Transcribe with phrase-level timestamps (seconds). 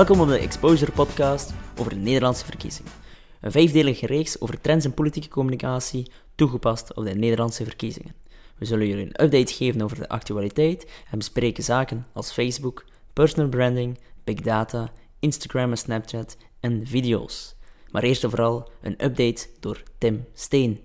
[0.00, 2.92] Welkom op de Exposure Podcast over de Nederlandse verkiezingen.
[3.40, 8.14] Een vijfdelige reeks over trends in politieke communicatie toegepast op de Nederlandse verkiezingen.
[8.58, 13.48] We zullen jullie een update geven over de actualiteit en bespreken zaken als Facebook, personal
[13.48, 17.56] branding, big data, Instagram en Snapchat en video's.
[17.90, 20.80] Maar eerst en vooral een update door Tim Steen.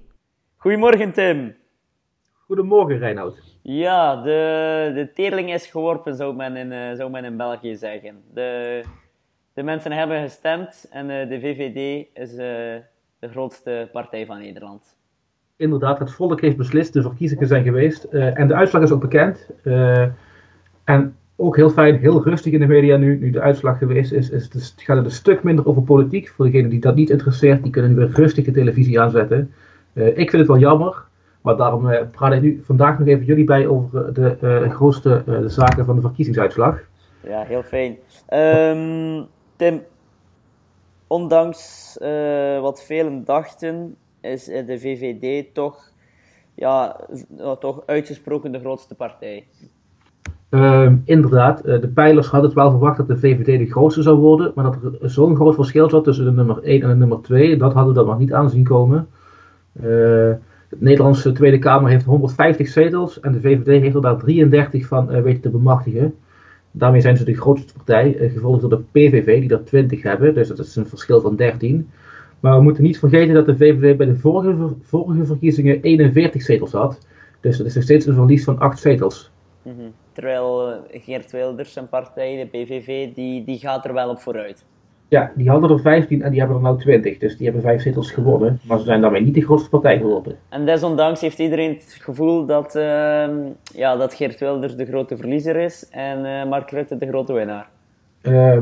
[0.55, 1.55] Goedemorgen Tim.
[2.34, 3.38] Goedemorgen Reinoud.
[3.62, 8.23] Ja, de, de teerling is geworpen, zou men in, uh, zou men in België zeggen.
[8.34, 8.84] De,
[9.55, 12.38] de mensen hebben gestemd en uh, de VVD is uh,
[13.20, 14.95] de grootste partij van Nederland.
[15.55, 19.50] Inderdaad, het volk heeft beslist, de verkiezingen zijn geweest en de uitslag is ook bekend.
[20.84, 24.30] en ook heel fijn, heel rustig in de media nu, nu de uitslag geweest is,
[24.30, 26.30] is het, gaat het een stuk minder over politiek.
[26.30, 29.53] Voor degenen die dat niet interesseert, die kunnen nu weer rustig de televisie aanzetten.
[29.94, 31.03] ik vind het wel jammer,
[31.42, 35.23] maar daarom uh, praat ik nu vandaag nog even jullie bij over de uh, grootste
[35.48, 36.80] zaken van de verkiezingsuitslag.
[37.23, 37.98] Ja, heel fijn.
[38.33, 39.81] Um, Tim,
[41.08, 41.95] ondanks
[42.61, 45.92] wat velen dachten, is de VVD toch,
[46.56, 47.00] ja,
[47.59, 49.48] toch uitgesproken de grootste partij.
[50.50, 54.52] Um, inderdaad, de pijlers hadden het wel verwacht dat de VVD de grootste zou worden,
[54.56, 57.58] maar dat er zo'n groot verschil zat tussen de nummer 1 en de nummer 2,
[57.58, 59.08] dat hadden we dan nog niet aanzien komen.
[59.72, 60.38] De
[60.78, 65.42] Nederlandse Tweede Kamer heeft 150 zetels en de VVD heeft er daar 33 van weten
[65.42, 66.16] te bemachtigen.
[66.78, 70.34] Daarmee zijn ze de grootste partij, uh, gevolgd door de PVV, die er 20 hebben,
[70.34, 71.90] dus dat is een verschil van 13.
[72.40, 76.72] Maar we moeten niet vergeten dat de VVD bij de vorige, vorige verkiezingen 41 zetels
[76.72, 77.08] had.
[77.40, 79.32] Dus dat is nog steeds een verlies van 8 zetels.
[79.62, 79.94] Mm.
[80.12, 84.66] Terwijl uh, Geert Wilders zijn partij, de PVV, die, die gaat er wel op vooruit.
[85.08, 87.17] Ja, die hadden er 15 en die hebben er nou 20.
[87.17, 88.59] Dus die hebben vijf zetels gewonnen.
[88.67, 90.36] Maar ze zijn daarmee niet de grootste partij geworden.
[90.50, 93.27] En desondanks heeft iedereen het gevoel dat, uh,
[93.73, 97.67] ja, dat Geert Wilders de grote verliezer is en uh, Mark Rutte de grote winnaar.
[98.21, 98.58] Uh,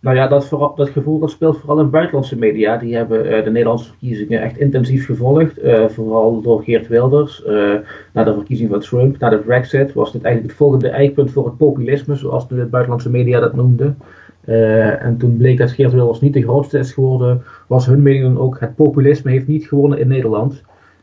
[0.00, 2.76] nou ja, dat, vooral, dat gevoel dat speelt vooral in buitenlandse media.
[2.76, 5.62] Die hebben uh, de Nederlandse verkiezingen echt intensief gevolgd.
[5.62, 7.42] Uh, vooral door Geert Wilders.
[7.46, 7.74] Uh,
[8.12, 11.44] na de verkiezing van Trump, na de Brexit, was dit eigenlijk het volgende eikpunt voor
[11.44, 13.98] het populisme, zoals de buitenlandse media dat noemden.
[14.44, 18.24] Uh, en toen bleek dat Geert Wilders niet de grootste is geworden, was hun mening
[18.24, 20.62] dan ook: het populisme heeft niet gewonnen in Nederland.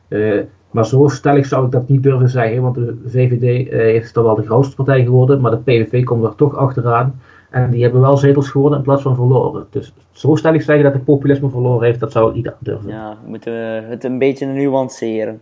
[0.09, 4.13] Uh, maar zo stellig zou ik dat niet durven zeggen, want de VVD uh, is
[4.13, 7.21] dan wel de grootste partij geworden, maar de PVV komt er toch achteraan.
[7.49, 9.67] En die hebben wel zetels gewonnen in plaats van verloren.
[9.69, 12.89] Dus zo stellig zeggen dat het populisme verloren heeft, dat zou ik niet durven.
[12.89, 15.41] Ja, we moeten het een beetje nuanceren.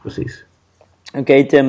[0.00, 0.46] Precies.
[1.08, 1.68] Oké, okay, Tim,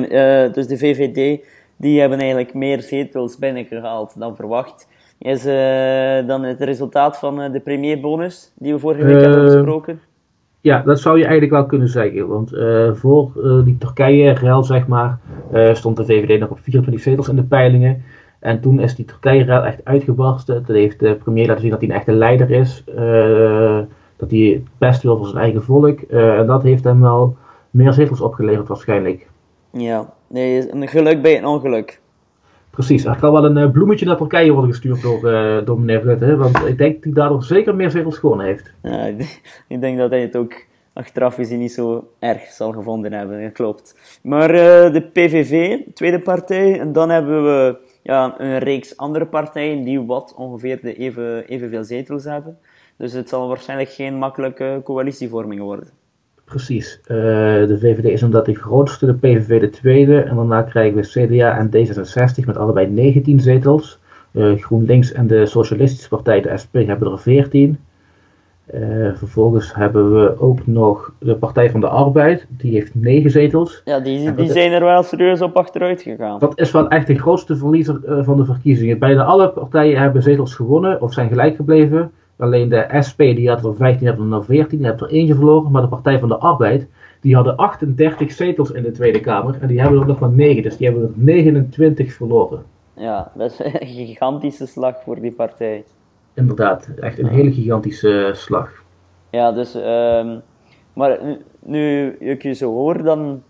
[0.52, 1.40] dus de VVD
[1.76, 7.52] die hebben eigenlijk meer zetels binnengehaald dan verwacht is uh, dan het resultaat van uh,
[7.52, 10.00] de premierbonus die we vorige week hebben besproken?
[10.60, 12.28] Ja, dat zou je eigenlijk wel kunnen zeggen.
[12.28, 12.50] Want
[12.98, 13.30] voor
[13.64, 15.18] die Turkije-rel, zeg maar,
[15.72, 18.02] stond de VVD nog op 24 zetels in de peilingen.
[18.38, 20.64] En toen is die Turkije-rel echt uitgebarsten.
[20.66, 22.84] Dat heeft de premier laten zien dat hij een echte leider is.
[24.16, 26.00] dat hij het best wil voor zijn eigen volk.
[26.00, 27.36] en dat heeft hem wel
[27.70, 29.28] meer zetels opgeleverd waarschijnlijk.
[29.70, 32.00] Ja, nee, een geluk bij een ongeluk.
[32.78, 36.02] Precies, er kan wel een uh, bloemetje naar Turkije worden gestuurd door, uh, door meneer
[36.02, 36.36] Rutte.
[36.36, 38.72] Want ik denk dat hij daardoor zeker meer zetels gewonnen heeft.
[39.68, 43.42] Ik denk dat hij het ook achteraf gezien niet zo erg zal gevonden hebben.
[43.42, 44.18] Dat klopt.
[44.22, 46.80] Maar uh, de PVV, tweede partij.
[46.80, 51.84] En dan hebben we ja, een reeks andere partijen die wat ongeveer de even, evenveel
[51.84, 52.58] zetels hebben.
[52.96, 55.97] Dus het zal waarschijnlijk geen makkelijke coalitievorming worden.
[56.48, 57.00] Precies.
[57.02, 57.16] Uh,
[57.66, 60.20] de VVD is omdat de grootste, de PVV de tweede.
[60.20, 63.98] En daarna krijgen we CDA en D66 met allebei 19 zetels.
[64.32, 67.78] Uh, GroenLinks en de Socialistische Partij, de SP, hebben er 14.
[68.74, 73.30] Uh, eh, vervolgens hebben we ook nog de Partij van de Arbeid, die heeft 9
[73.30, 73.82] zetels.
[73.84, 76.38] Ja, die, die zijn er wel serieus op achteruit gegaan.
[76.38, 78.98] Dat is wel echt de grootste verliezer van de verkiezingen.
[78.98, 82.12] Bijna alle partijen hebben zetels gewonnen of zijn gelijk gebleven.
[82.38, 85.34] Alleen de SP die had er 15, hebben er nog 14, die hebben er eentje
[85.34, 85.70] verloren.
[85.70, 86.86] Maar de Partij van de Arbeid,
[87.20, 89.56] die hadden 38 zetels in de Tweede Kamer.
[89.60, 92.64] En die hebben er nog maar 9, dus die hebben er 29 verloren.
[92.94, 95.84] Ja, dat is een gigantische slag voor die partij.
[96.34, 98.70] Inderdaad, echt een hele gigantische slag.
[99.30, 100.40] Ja, dus, um,
[100.92, 101.18] maar
[101.58, 103.42] nu ik je zo hoor, dan,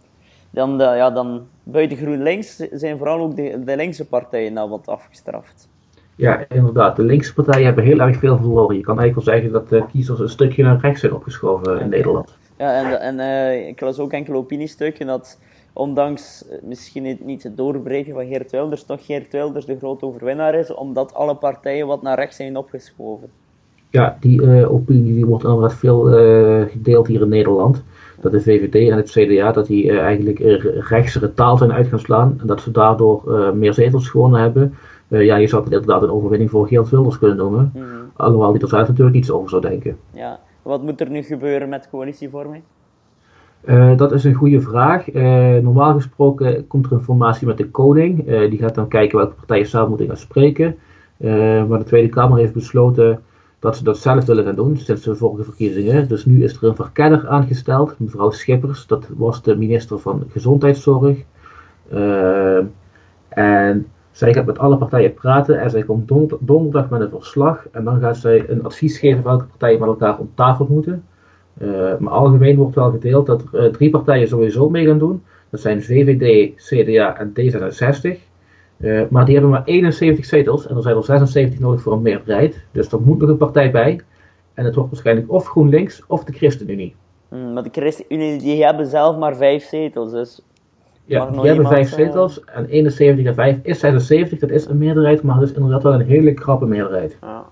[0.51, 5.68] dan, ja, dan buiten GroenLinks zijn vooral ook de, de linkse partijen nou wat afgestraft.
[6.19, 6.97] Ja, inderdaad.
[6.97, 8.77] De linkse partijen hebben heel erg veel verloren.
[8.77, 11.89] Je kan eigenlijk wel zeggen dat de kiezers een stukje naar rechts zijn opgeschoven in
[11.89, 12.37] Nederland.
[12.57, 15.41] Ja, en, en uh, ik las ook enkele opiniestukken dat
[15.73, 20.05] ondanks eh, misschien niet, niet het doorbreken van Geert Wilders, toch Geert Wilders de grote
[20.05, 23.29] overwinnaar is, omdat alle partijen wat naar rechts zijn opgeschoven.
[23.91, 27.83] Ja, die uh, opinie die wordt inderdaad veel uh, gedeeld hier in Nederland.
[28.21, 30.39] Dat de VVD en het CDA dat die eigenlijk
[30.89, 32.37] rechtsere taal zijn uit gaan slaan.
[32.41, 34.75] En dat ze daardoor meer zetels gewonnen hebben.
[35.09, 37.73] Ja, je zou het inderdaad een overwinning voor Geert Wilders kunnen noemen.
[37.75, 39.99] Mm Alhoewel die er zelf natuurlijk iets over zou denken.
[40.11, 42.63] Ja, wat moet er nu gebeuren met coalitievorming?
[43.65, 45.13] Uh, dat is een goede vraag.
[45.13, 45.23] Uh,
[45.57, 48.25] normaal gesproken komt er informatie met de koning.
[48.51, 50.77] Die gaat dan kijken welke partijen samen moeten gaan spreken.
[51.69, 53.23] maar de Tweede Kamer heeft besloten
[53.59, 56.09] dat ze dat zelf willen gaan doen sinds de vorige verkiezingen.
[56.09, 58.87] Dus nu is er een verkenner aangesteld, mevrouw Schippers.
[58.87, 61.17] Dat was de minister van Gezondheidszorg.
[63.29, 63.87] en
[64.19, 66.09] zij gaat met alle partijen praten en zij komt
[66.41, 67.69] donderdag met een verslag.
[67.73, 71.05] En dan gaat zij een advies geven welke partijen met elkaar om tafel moeten.
[71.63, 75.23] Uh, maar algemeen wordt wel gedeeld dat er uh, drie partijen sowieso mee gaan doen.
[75.51, 78.19] Dat zijn VVD, CDA en D66.
[78.77, 82.03] Uh, maar die hebben maar 71 zetels en er zijn er 76 nodig voor een
[82.03, 82.65] meerderheid.
[82.73, 84.01] Dus er moet nog een partij bij.
[84.55, 86.95] En het wordt waarschijnlijk of GroenLinks of de ChristenUnie.
[87.31, 90.11] Mm, maar de ChristenUnie die hebben zelf maar vijf zetels.
[90.11, 90.41] Dus
[91.09, 94.39] ja, die hebben vijf zetels en 71 en 5 is 76.
[94.39, 97.17] Dat is een meerderheid, maar het is inderdaad wel een hele krappe meerderheid.
[97.21, 97.45] Ja.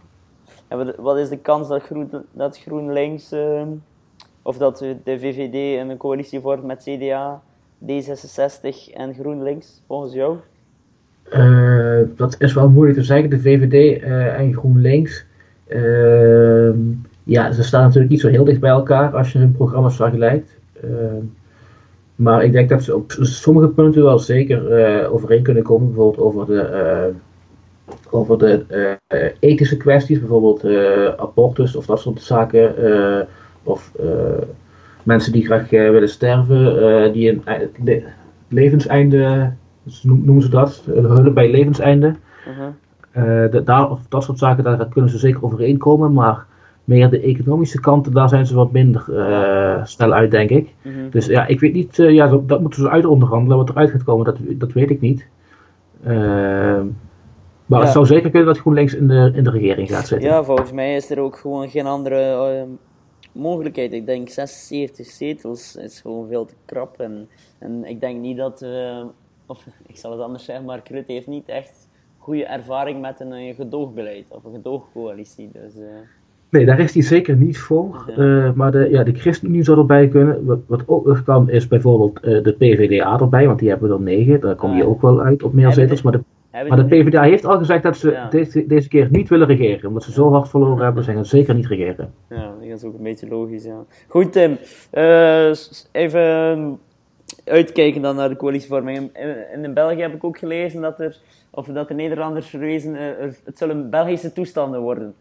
[0.69, 3.69] En wat is de kans dat, Groen, dat GroenLinks ehm,
[4.43, 7.43] of dat de VVD een coalitie vormt met CDA,
[7.85, 10.37] D66 en GroenLinks, volgens jou?
[11.32, 13.31] Uh, dat is wel moeilijk te zeggen.
[13.31, 15.25] De VVD uh, eh, en GroenLinks,
[15.69, 16.70] uh,
[17.25, 20.50] ja, ze staan natuurlijk niet zo heel dicht bij elkaar als je hun programma's vergelijkt.
[22.16, 25.86] Maar ik denk dat ze op sommige punten wel zeker eh, overeen kunnen komen.
[25.86, 27.12] Bijvoorbeeld over de,
[28.10, 28.66] over de
[29.38, 30.64] ethische kwesties, bijvoorbeeld
[31.18, 32.74] abortus of dat soort zaken
[33.62, 33.92] of
[35.02, 37.42] mensen die graag willen sterven, die een
[37.84, 38.02] le
[38.48, 39.52] levenseinde,
[40.02, 42.14] noemen ze dat, hulp bij levenseinde.
[42.44, 43.50] -huh.
[43.50, 46.46] de, daar, of dat soort zaken, daar kunnen ze zeker overeenkomen, maar
[46.87, 49.05] meer de economische kanten, daar zijn ze wat minder
[49.85, 50.75] snel uit, denk ik.
[50.83, 50.93] -huh.
[51.11, 53.56] Dus ja, ik weet niet, ja, dat, dat moeten ze uit onderhandelen.
[53.56, 55.27] Wat eruit gaat komen, dat, dat weet ik niet.
[57.67, 57.85] Maar ja.
[57.85, 60.29] het zou zeker kunnen dat GroenLinks in de, in de regering gaat zitten.
[60.29, 62.67] Ja, volgens mij is er ook gewoon geen andere
[63.37, 63.93] mogelijkheid.
[63.93, 67.00] Ik denk 76 zetels is gewoon veel te krap.
[67.00, 67.29] En,
[67.59, 69.05] en ik denk niet dat, uh,
[69.47, 71.88] of ik zal het anders zeggen, maar Rutte heeft niet echt
[72.19, 75.50] goede ervaring met een, een gedoogbeleid of een gedoogcoalitie.
[75.53, 75.75] Dus.
[76.50, 78.04] Nee, daar is hij zeker niet voor.
[78.16, 78.22] Ja.
[78.22, 80.44] Uh, maar de, ja, de ChristenUnie zou erbij kunnen.
[80.44, 84.40] Wat, wat ook nog kan, is bijvoorbeeld de PVDA erbij, want die hebben er negen.
[84.40, 84.88] Daar kom je ah.
[84.88, 86.02] ook wel uit op meer zetels.
[86.02, 86.20] Maar de
[86.64, 89.88] maar de PvdA heeft al gezegd dat ze deze, deze keer niet willen regeren.
[89.88, 92.12] Omdat ze zo hard verloren hebben, ze gaan zeker niet regeren.
[92.28, 93.84] Ja, dat is ook een beetje logisch, ja.
[94.08, 94.58] Goed Tim,
[94.92, 95.54] uh,
[95.92, 96.78] even
[97.44, 99.10] uitkijken dan naar de coalitievorming.
[99.14, 101.19] In, in België heb ik ook gelezen dat, er,
[101.50, 103.00] of dat de Nederlanders verwezen, uh,
[103.44, 105.14] het zullen Belgische toestanden worden.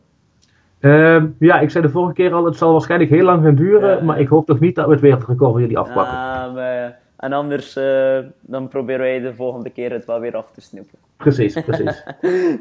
[0.80, 3.98] Uh, ja, ik zei de vorige keer al, het zal waarschijnlijk heel lang gaan duren,
[3.98, 6.14] ja, maar ik hoop toch niet dat we het wereldrecord jullie afpakken.
[6.14, 10.52] Ja, maar en anders uh, dan proberen wij de volgende keer het wel weer af
[10.52, 11.00] te snoepen.
[11.18, 12.04] Precies, precies.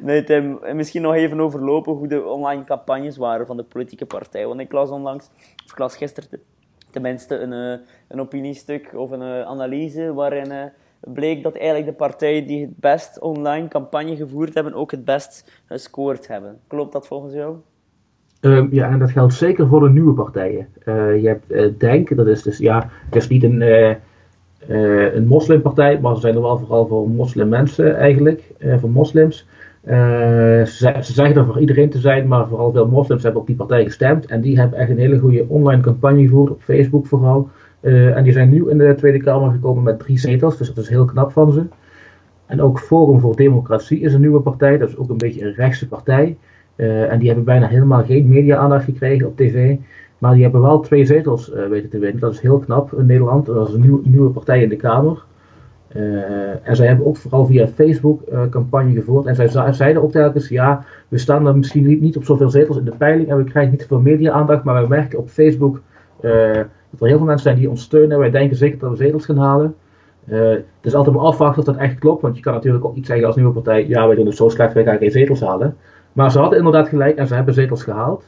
[0.03, 4.49] nee, Tim, misschien nog even overlopen hoe de online campagnes waren van de politieke partijen.
[4.49, 5.31] Want ik las onlangs,
[5.65, 6.41] of ik las gisteren
[6.91, 10.71] tenminste, een, uh, een opiniestuk of een uh, analyse waarin
[11.01, 15.63] bleek dat eigenlijk de partijen die het best online campagne gevoerd hebben, ook het best
[15.67, 16.61] gescoord hebben.
[16.67, 17.57] Klopt dat volgens jou?
[18.45, 20.67] Um, ja, en dat geldt zeker voor de nieuwe partijen.
[21.21, 23.63] je hebt Denk, dat is dus, ja, het is niet een
[24.69, 29.47] uh, een moslimpartij, maar ze zijn er wel vooral voor moslimmensen eigenlijk, uh, voor moslims.
[29.85, 29.93] Uh,
[30.65, 33.57] ze, ze, zeggen er voor iedereen te zijn, maar vooral veel moslims hebben op die
[33.57, 34.27] partij gestemd.
[34.27, 37.49] En die hebben echt een hele goede online campagne gevoerd, op Facebook vooral.
[37.81, 40.89] en die zijn nu in de Tweede Kamer gekomen met drie zetels, dus dat is
[40.89, 41.63] heel knap van ze.
[42.47, 45.55] En ook Forum voor Democratie is een nieuwe partij, dat is ook een beetje een
[45.55, 46.37] rechtse partij.
[46.77, 49.77] En die hebben bijna helemaal geen media-aandacht gekregen op tv.
[50.25, 52.21] Maar die hebben wel twee zetels uh, weten te winnen.
[52.21, 53.47] Dat is heel knap in Nederland.
[53.47, 55.25] Dat is een nieuw, nieuwe partij in de Kamer.
[55.97, 59.27] Uh, en zij hebben ook vooral via Facebook campagne gevoerd.
[59.27, 62.85] En zij zeiden ook telkens, ja, we staan dan misschien niet, op zoveel zetels in
[62.85, 65.81] de peiling en we krijgen niet zoveel media-aandacht, maar we merken op Facebook
[66.21, 66.33] dat
[67.01, 68.19] er heel veel mensen zijn die ons steunen.
[68.19, 69.75] Wij denken zeker dat we zetels gaan halen.
[70.25, 73.07] het is altijd maar afwachten of dat echt klopt, want je kan natuurlijk ook niet
[73.07, 75.77] zeggen als nieuwe partij, ja, wij doen het zo slecht, wij gaan geen zetels halen.
[76.15, 78.25] Maar ze hadden inderdaad gelijk en ze hebben zetels gehaald.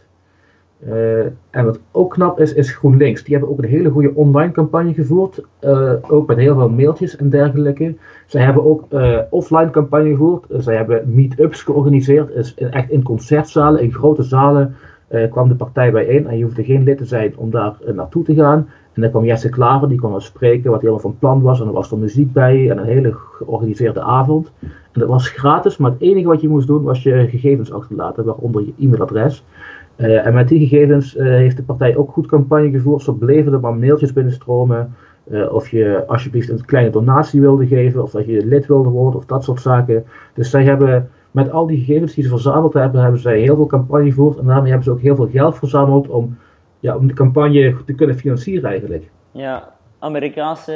[0.89, 3.25] Uh, en wat ook knap is, is GroenLinks.
[3.25, 5.41] Die hebben ook een hele goede online campagne gevoerd.
[5.61, 7.95] Uh, ook met heel veel mailtjes en dergelijke.
[8.27, 10.45] Zij hebben ook uh, offline campagne gevoerd.
[10.49, 12.35] zij hebben meetups georganiseerd.
[12.35, 14.75] Dus echt in concertzalen, in grote zalen
[15.31, 16.27] kwam de partij bijeen.
[16.27, 18.69] En je hoefde geen lid te zijn om daar naartoe te gaan.
[18.93, 21.61] En dan kwam Jesse Klaver, die kwam spreken wat helemaal van plan was.
[21.61, 24.53] En er was er muziek bij en een hele georganiseerde avond.
[24.99, 28.63] Dat was gratis, maar het enige wat je moest doen was je gegevens achterlaten, waaronder
[28.63, 29.45] je e-mailadres.
[29.97, 33.03] Uh, en met die gegevens uh, heeft de partij ook goed campagne gevoerd.
[33.03, 34.95] Zo bleven er maar mailtjes binnenstromen.
[35.51, 39.27] of je alsjeblieft een kleine donatie wilde geven, of dat je lid wilde worden, of
[39.27, 40.05] dat soort zaken.
[40.35, 43.67] Dus zij hebben met al die gegevens die ze verzameld hebben, hebben zij heel veel
[43.67, 44.39] campagne gevoerd.
[44.39, 46.39] En daarmee hebben ze ook heel veel geld verzameld om,
[46.81, 49.11] ja, om de campagne te kunnen financieren eigenlijk.
[49.31, 50.73] Ja, Amerikaanse,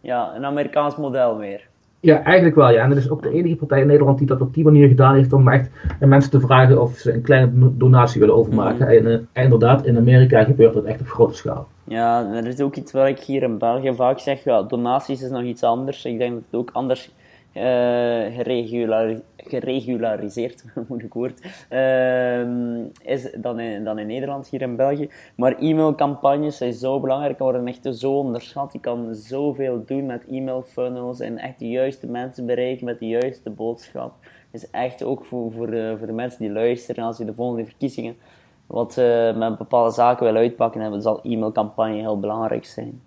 [0.00, 1.69] ja, een Amerikaans model meer.
[2.00, 2.70] Ja, eigenlijk wel.
[2.70, 2.82] Ja.
[2.82, 5.14] En dat is ook de enige partij in Nederland die dat op die manier gedaan
[5.14, 8.86] heeft om echt mensen te vragen of ze een kleine donatie willen overmaken.
[8.86, 9.06] Mhm.
[9.06, 11.68] En, uh, inderdaad, in Amerika gebeurt dat echt op grote schaal.
[11.84, 15.30] Ja, er is ook iets waar ik hier in België vaak zeg, ja, donaties is
[15.30, 16.04] nog iets anders.
[16.04, 17.10] Ik denk dat het ook anders
[17.52, 18.36] uh,
[19.36, 22.40] geregulariseerd, moeilijk woord, uh,
[23.02, 25.10] is dan in, dan in Nederland, hier in België.
[25.34, 28.72] Maar e-mailcampagnes zijn zo belangrijk, worden echt zo onderschat.
[28.72, 33.08] Je kan zoveel doen met e-mail funnels en echt de juiste mensen bereiken met de
[33.08, 34.12] juiste boodschap.
[34.50, 38.16] is echt ook voor, voor, voor de mensen die luisteren, als je de volgende verkiezingen
[38.70, 43.00] wat uh, met bepaalde zaken wil uitpakken, dan zal e-mailcampagne heel belangrijk zijn.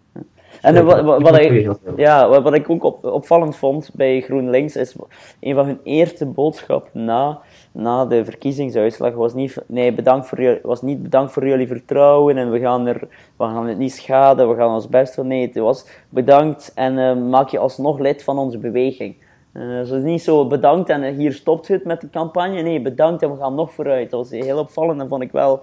[0.61, 4.95] En wat, wat, wat, ik, ja, wat, ik ook op, opvallend vond bij GroenLinks is
[5.39, 7.39] een van hun eerste boodschap na,
[7.71, 12.51] na de verkiezingsuitslag was niet, nee, bedankt voor, was niet bedankt voor jullie vertrouwen en
[12.51, 13.07] we gaan, er,
[13.37, 15.27] we gaan het niet schaden, we gaan ons best doen.
[15.27, 19.15] Nee, het was bedankt en uh, maak je alsnog lid van onze beweging.
[19.53, 22.61] Uh, dus is niet zo bedankt en hier stopt het met de campagne.
[22.61, 24.09] Nee, bedankt en we gaan nog vooruit.
[24.09, 25.61] Dat was heel opvallend en vond ik wel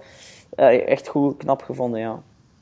[0.59, 2.21] uh, echt goed knap gevonden, ja.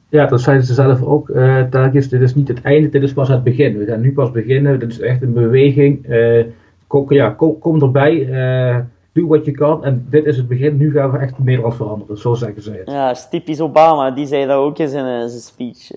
[0.10, 2.10] Ja, dat zeiden ze zelf ook uh, telkens.
[2.10, 3.78] Dit is niet het einde, dit is pas het begin.
[3.78, 4.80] We gaan nu pas beginnen.
[4.80, 6.08] Dit is echt een beweging.
[6.08, 6.46] Uh,
[6.88, 8.16] kom, ja, kom, kom erbij.
[8.16, 8.78] Uh,
[9.12, 9.84] doe wat je kan.
[9.86, 10.78] En dit is het begin.
[10.78, 12.18] Nu gaan we echt Nederland veranderen.
[12.18, 12.90] Zo zeggen ze het.
[12.92, 14.12] Ja, typisch Obama.
[14.12, 15.88] Die zei dat ook in zijn, zijn speech.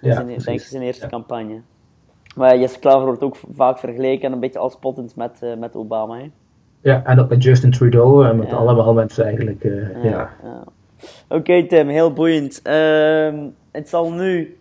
[0.00, 1.60] ja, zijn, denk ik zijn eerste campagne.
[2.36, 6.16] Maar Jesse Klaver wordt ook vaak vergeleken en een beetje als spottend met, met Obama.
[6.18, 6.30] Hè?
[6.80, 8.56] Ja, en ook met Justin Trudeau en met ja.
[8.56, 9.62] allemaal mensen eigenlijk.
[10.02, 10.30] ja.
[11.28, 12.62] Oké Tim, heel boeiend.
[12.62, 14.58] Ehm, het zal nu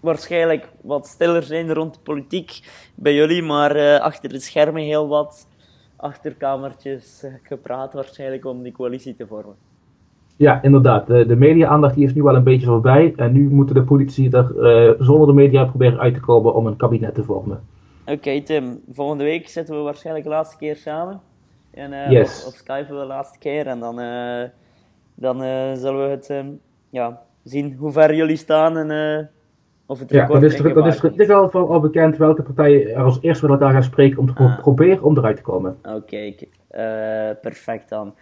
[0.00, 2.60] waarschijnlijk wat stiller zijn rond de politiek
[2.94, 5.48] bij jullie, maar uh, achter de schermen heel wat
[5.96, 9.54] achterkamertjes gepraat waarschijnlijk om die coalitie te vormen.
[10.36, 11.06] Ja, inderdaad.
[11.06, 14.54] De, de media-aandacht is nu wel een beetje voorbij en nu moeten de politici er
[14.56, 17.60] uh, zonder de media proberen uit te komen om een kabinet te vormen.
[18.06, 21.20] Oké Tim, volgende week zitten we waarschijnlijk de laatste keer samen.
[21.70, 22.44] En, yes.
[22.44, 24.00] Of, of Skype de laatste keer en dan
[25.22, 26.52] dan uh, zullen we het uh,
[26.90, 29.26] ja, zien hoe ver jullie staan en uh,
[29.86, 33.02] of het ja, dat is, dat is in ieder geval al bekend welke partijen er
[33.02, 34.58] als eerste met elkaar gaan spreken om te ah.
[34.58, 35.76] proberen om eruit te komen.
[35.82, 38.14] Oké, okay, perfect dan.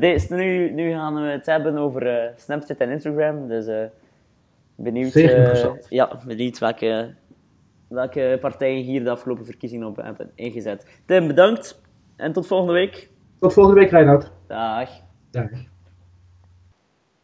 [0.00, 3.88] deze, nu, nu gaan we het hebben over Snapchat en Instagram, dus
[4.76, 5.12] benieuwd,
[5.88, 7.14] ja, benieuwd welke,
[7.88, 10.86] welke partijen hier de afgelopen verkiezingen op hebben ingezet.
[11.06, 11.80] Tim, bedankt
[12.16, 13.10] en tot volgende week.
[13.38, 14.30] Tot volgende week, Reinhard.
[14.46, 14.90] Dag.
[15.30, 15.70] Dag.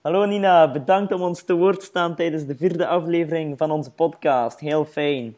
[0.08, 3.90] Hallo Nina, bedankt om ons te woord te staan tijdens de vierde aflevering van onze
[3.90, 4.60] podcast.
[4.60, 5.36] Heel fijn.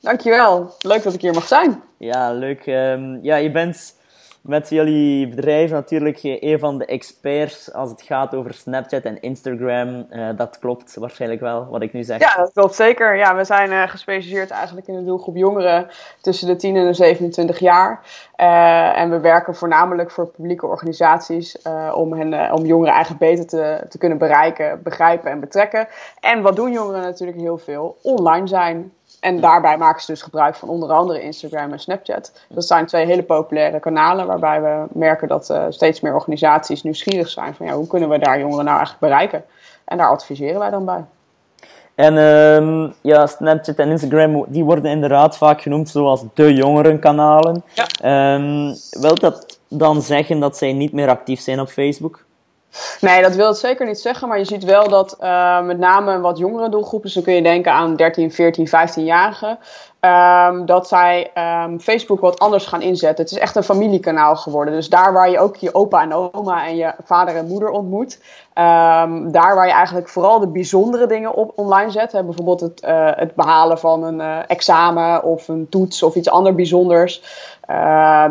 [0.00, 1.82] Dankjewel, leuk dat ik hier mag zijn.
[1.98, 2.66] Ja, leuk.
[2.66, 3.96] Um, ja, je bent
[4.42, 10.06] met jullie bedrijf natuurlijk een van de experts als het gaat over Snapchat en Instagram.
[10.10, 12.20] Uh, dat klopt waarschijnlijk wel, wat ik nu zeg.
[12.20, 13.16] Ja, dat klopt zeker.
[13.16, 15.88] Ja, we zijn uh, gespecialiseerd eigenlijk in de doelgroep jongeren
[16.20, 18.00] tussen de 10 en de 27 jaar.
[18.36, 21.56] Uh, en we werken voornamelijk voor publieke organisaties
[21.94, 25.88] om, hen, om jongeren eigenlijk beter te, te kunnen bereiken, begrijpen en betrekken.
[26.20, 27.96] En wat doen jongeren natuurlijk heel veel?
[28.02, 28.92] Online zijn.
[29.22, 32.32] En daarbij maken ze dus gebruik van onder andere Instagram en Snapchat.
[32.48, 37.28] Dat zijn twee hele populaire kanalen waarbij we merken dat uh, steeds meer organisaties nieuwsgierig
[37.28, 39.44] zijn van ja, hoe kunnen we daar jongeren nou eigenlijk bereiken.
[39.84, 41.04] En daar adviseren wij dan bij.
[41.94, 47.64] En um, ja, Snapchat en Instagram die worden inderdaad vaak genoemd zoals de jongerenkanalen.
[47.72, 48.34] Ja.
[48.34, 52.24] Um, wilt dat dan zeggen dat zij niet meer actief zijn op Facebook?
[53.00, 54.28] Nee, dat wil het zeker niet zeggen.
[54.28, 57.42] Maar je ziet wel dat uh, met name wat jongere doelgroepen, dus dan kun je
[57.42, 59.58] denken aan 13, 14, 15-jarigen,
[60.06, 61.30] um, dat zij
[61.64, 63.24] um, Facebook wat anders gaan inzetten.
[63.24, 64.74] Het is echt een familiekanaal geworden.
[64.74, 68.18] Dus daar waar je ook je opa en oma en je vader en moeder ontmoet,
[68.54, 72.12] um, daar waar je eigenlijk vooral de bijzondere dingen op online zet.
[72.12, 76.30] Hè, bijvoorbeeld het, uh, het behalen van een uh, examen of een toets of iets
[76.30, 77.22] anders bijzonders.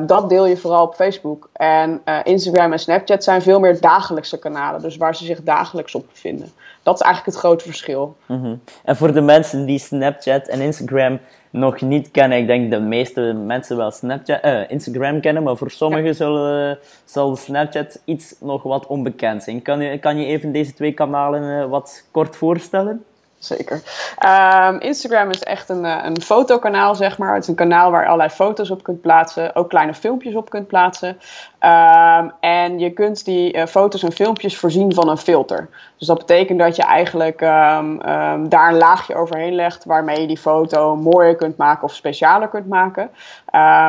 [0.06, 1.50] Dat deel je vooral op Facebook.
[1.54, 4.82] En uh, Instagram en Snapchat zijn veel meer dagelijkse kanalen.
[4.82, 6.52] Dus waar ze zich dagelijks op bevinden.
[6.84, 8.16] Dat is eigenlijk het grote verschil.
[8.26, 8.62] -hmm.
[8.84, 11.20] En voor de mensen die Snapchat en Instagram
[11.52, 12.38] nog niet kennen.
[12.38, 16.14] Ik denk de meeste mensen wel Snapchat, uh, Instagram kennen, maar voor sommigen ja.
[16.14, 19.62] zullen, zal Snapchat iets nog wat onbekend zijn.
[19.62, 23.06] Kan je, kan je even deze twee kanalen wat kort voorstellen?
[23.44, 23.82] zeker.
[24.18, 27.34] Ehm, Instagram is echt een, uh, een fotokanaal, zeg maar.
[27.34, 30.50] Het is een kanaal waar je allerlei foto's op kunt plaatsen, ook kleine filmpjes op
[30.50, 31.18] kunt plaatsen.
[31.62, 35.70] Ehm, en je kunt die uh, foto's en filmpjes voorzien van een filter.
[35.98, 40.38] Dus dat betekent dat je eigenlijk um, daar een laagje overheen legt waarmee je die
[40.38, 43.10] foto mooier kunt maken of specialer kunt maken.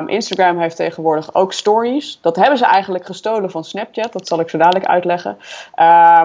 [0.07, 2.19] Instagram heeft tegenwoordig ook stories.
[2.23, 5.39] Dat hebben ze eigenlijk gestolen van Snapchat, dat zal ik zo dadelijk uitleggen.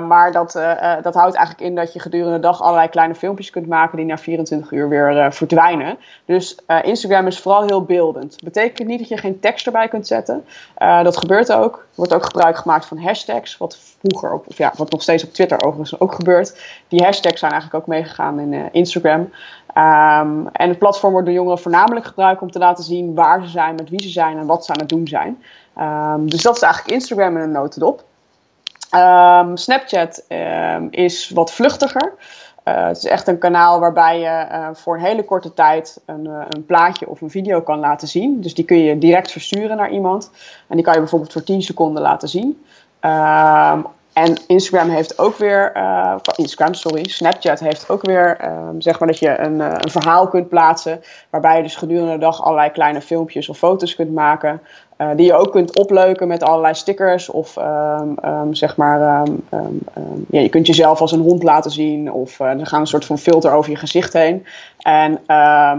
[0.07, 3.49] maar dat, uh, dat houdt eigenlijk in dat je gedurende de dag allerlei kleine filmpjes
[3.49, 5.97] kunt maken die na 24 uur weer verdwijnen.
[6.25, 8.35] Dus Instagram is vooral heel beeldend.
[8.43, 10.45] Betekent niet dat je geen tekst erbij kunt zetten.
[10.77, 11.75] Dat gebeurt ook.
[11.75, 15.23] Er wordt ook gebruik gemaakt van hashtags, wat vroeger op, of ja, wat nog steeds
[15.23, 16.61] op Twitter overigens ook gebeurt.
[16.87, 19.21] Die hashtags zijn eigenlijk ook meegegaan in Instagram.
[19.21, 23.49] Um, en het platform wordt door jongeren voornamelijk gebruikt om te laten zien waar ze
[23.49, 25.43] zijn, met wie ze zijn en wat ze aan het doen zijn.
[25.79, 28.03] Um, dus dat is eigenlijk Instagram in een notendop.
[28.95, 30.23] Um, Snapchat
[30.89, 32.13] is wat vluchtiger.
[32.67, 36.25] Uh, het is echt een kanaal waarbij je uh, voor een hele korte tijd een,
[36.25, 38.41] uh, een, plaatje of een video kan laten zien.
[38.41, 40.31] Dus die kun je direct versturen naar iemand.
[40.67, 42.63] En die kan je bijvoorbeeld voor 10 seconden laten zien.
[43.01, 45.71] Um, en Instagram heeft ook weer,
[46.35, 48.37] Instagram, sorry, Snapchat heeft ook weer,
[48.77, 51.01] zeg maar dat je een, een verhaal kunt plaatsen.
[51.29, 54.61] Waarbij je dus gedurende de dag allerlei kleine filmpjes of foto's kunt maken.
[54.97, 57.29] Uh, die je ook kunt opleuken met allerlei stickers.
[57.29, 59.85] Of um, um, zeg maar, um,
[60.29, 62.11] ja, je kunt jezelf als een hond laten zien.
[62.11, 64.45] Of uh, er gaan een soort van filter over je gezicht heen.
[64.77, 65.73] En uh,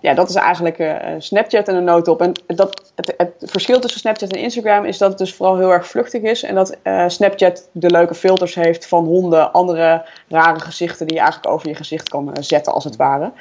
[0.00, 2.20] ja, dat is eigenlijk uh, Snapchat en een notendop.
[2.20, 5.72] En dat, het, het, verschil tussen Snapchat en Instagram is dat het dus vooral heel
[5.72, 6.42] erg vluchtig is.
[6.42, 6.76] En dat
[7.06, 11.74] Snapchat de leuke filters heeft van honden, andere rare gezichten die je eigenlijk over je
[11.74, 13.32] gezicht kan zetten als het ware.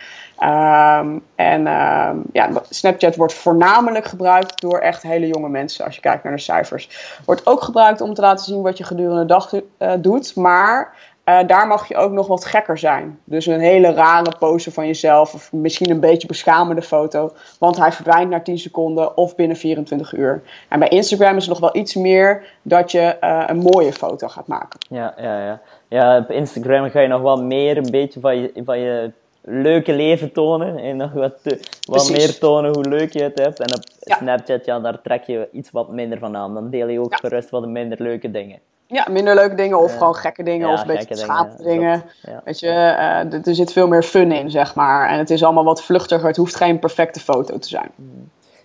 [0.43, 6.01] Um, en um, ja, Snapchat wordt voornamelijk gebruikt door echt hele jonge mensen, als je
[6.01, 6.89] kijkt naar de cijfers.
[7.25, 10.93] Wordt ook gebruikt om te laten zien wat je gedurende de dag uh, doet, maar
[11.25, 13.19] uh, daar mag je ook nog wat gekker zijn.
[13.23, 17.91] Dus een hele rare pose van jezelf, of misschien een beetje beschamende foto, want hij
[17.91, 20.41] verdwijnt na 10 seconden of binnen 24 uur.
[20.69, 24.27] En bij Instagram is het nog wel iets meer dat je uh, een mooie foto
[24.27, 24.79] gaat maken.
[24.89, 25.61] Ja, ja, ja.
[25.87, 29.93] ja, op Instagram ga je nog wel meer een beetje van je, van je leuke
[29.93, 33.59] leven tonen en nog wat, te, wat meer tonen hoe leuk je het hebt.
[33.59, 34.15] En op ja.
[34.15, 36.53] Snapchat, ja, daar trek je iets wat minder van aan.
[36.53, 37.17] Dan deel je ook ja.
[37.17, 38.59] gerust wat minder leuke dingen.
[38.87, 42.03] Ja, minder leuke dingen of uh, gewoon gekke dingen ja, of een beetje schaapte dingen.
[42.43, 45.09] Weet je, uh, er zit veel meer fun in, zeg maar.
[45.09, 46.27] En het is allemaal wat vluchtiger.
[46.27, 47.91] Het hoeft geen perfecte foto te zijn.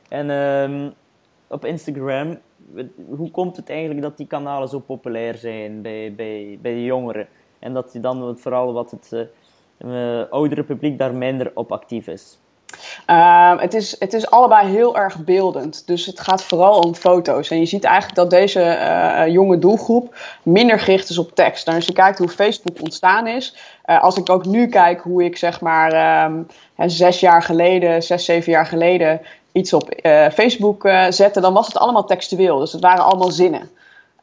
[0.08, 0.94] En um,
[1.46, 2.38] op Instagram,
[3.08, 7.26] hoe komt het eigenlijk dat die kanalen zo populair zijn bij, bij, bij de jongeren?
[7.58, 9.10] En dat je dan vooral wat het...
[9.12, 9.20] Uh,
[10.30, 12.38] oudere publiek daar minder op actief is?
[13.10, 15.86] Uh, het, is, het is allebei heel erg beeldend.
[15.86, 17.50] Dus het gaat vooral om foto's.
[17.50, 21.66] En je ziet eigenlijk dat deze uh, jonge doelgroep minder gericht is op tekst.
[21.66, 23.56] Nou, als je kijkt hoe Facebook ontstaan is.
[23.86, 28.24] Uh, als ik ook nu kijk hoe ik zeg maar um, zes jaar geleden, zes,
[28.24, 29.20] zeven jaar geleden
[29.52, 29.94] iets op
[30.32, 32.58] Facebook zette, dan was het allemaal textueel.
[32.58, 33.70] Dus het waren allemaal zinnen.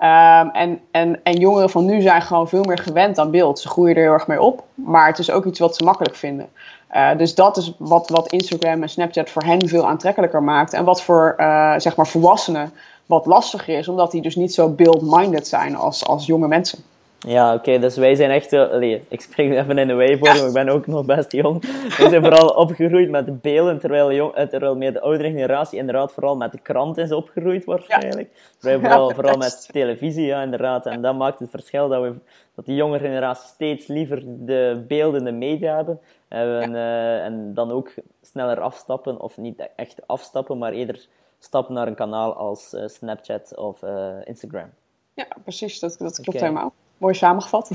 [0.04, 3.60] Um, en, en, en jongeren van nu zijn gewoon veel meer gewend aan beeld.
[3.60, 6.16] Ze groeien er heel erg mee op, maar het is ook iets wat ze makkelijk
[6.16, 6.50] vinden.
[6.94, 10.74] Uh, dus dat is wat, wat Instagram en Snapchat voor hen veel aantrekkelijker maakt.
[10.74, 12.74] En wat voor uh, zeg maar volwassenen
[13.06, 16.80] wat lastiger is, omdat die dus niet zo beeld-minded zijn als, als jonge mensen.
[17.28, 18.54] Ja, oké, okay, dus wij zijn echt...
[18.54, 20.46] Allee, ik spreek even in de wij-vorm, ja.
[20.46, 21.62] ik ben ook nog best jong.
[21.98, 26.12] We zijn vooral opgegroeid met de beelden, terwijl, jong, terwijl meer de oudere generatie inderdaad
[26.12, 28.30] vooral met de krant is opgegroeid waarschijnlijk.
[28.34, 28.40] Ja.
[28.60, 30.86] Wij vooral, ja, vooral met televisie, ja, inderdaad.
[30.86, 32.14] En dat maakt het verschil dat, we,
[32.56, 36.00] dat de jongere generatie steeds liever de beeldende media hebben.
[36.28, 41.06] En, uh, en dan ook sneller afstappen, of niet echt afstappen, maar eerder
[41.40, 44.70] stappen naar een kanaal als uh, Snapchat of uh, Instagram.
[45.14, 46.42] Ja, precies, dat, dat klopt okay.
[46.42, 46.74] helemaal.
[47.04, 47.70] Mooi samengevat.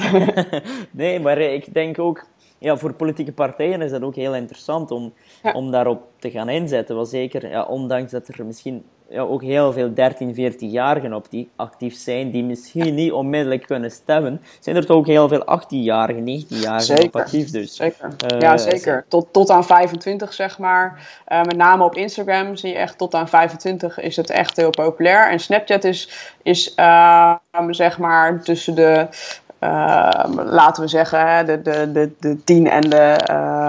[0.90, 2.26] nee, maar ik denk ook,
[2.58, 5.52] ja, voor politieke partijen is dat ook heel interessant om, ja.
[5.52, 6.94] om daarop te gaan inzetten.
[6.94, 11.50] Wel zeker, ja, ondanks dat er misschien ja, ook heel veel 13, 14-jarigen op die
[11.56, 16.44] actief zijn, die misschien niet onmiddellijk kunnen stemmen, zijn er toch ook heel veel 18-jarigen,
[16.44, 17.50] 19-jarigen op actief.
[17.50, 17.76] Dus.
[17.76, 18.10] Zeker.
[18.32, 19.04] Uh, ja, zeker.
[19.08, 21.08] Tot, tot aan 25, zeg maar.
[21.28, 24.70] Uh, met name op Instagram zie je echt tot aan 25 is het echt heel
[24.70, 25.30] populair.
[25.30, 27.34] En Snapchat is, is uh,
[27.70, 29.06] zeg maar tussen de
[29.60, 33.18] uh, laten we zeggen, de, de, de, de 10 en de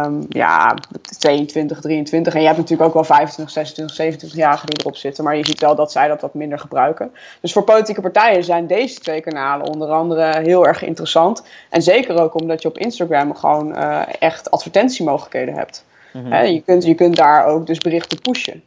[0.06, 0.76] um, ja,
[1.18, 2.34] 22, 23.
[2.34, 5.24] En je hebt natuurlijk ook wel 25, 26, 27-jarigen die erop zitten.
[5.24, 7.12] Maar je ziet wel dat zij dat wat minder gebruiken.
[7.42, 11.44] Dus voor politieke partijen zijn deze twee kanalen onder andere heel erg interessant.
[11.70, 15.86] En zeker ook omdat je op Instagram gewoon uh, echt advertentiemogelijkheden hebt.
[16.12, 18.64] He, je, kunt, je kunt daar ook dus berichten pushen.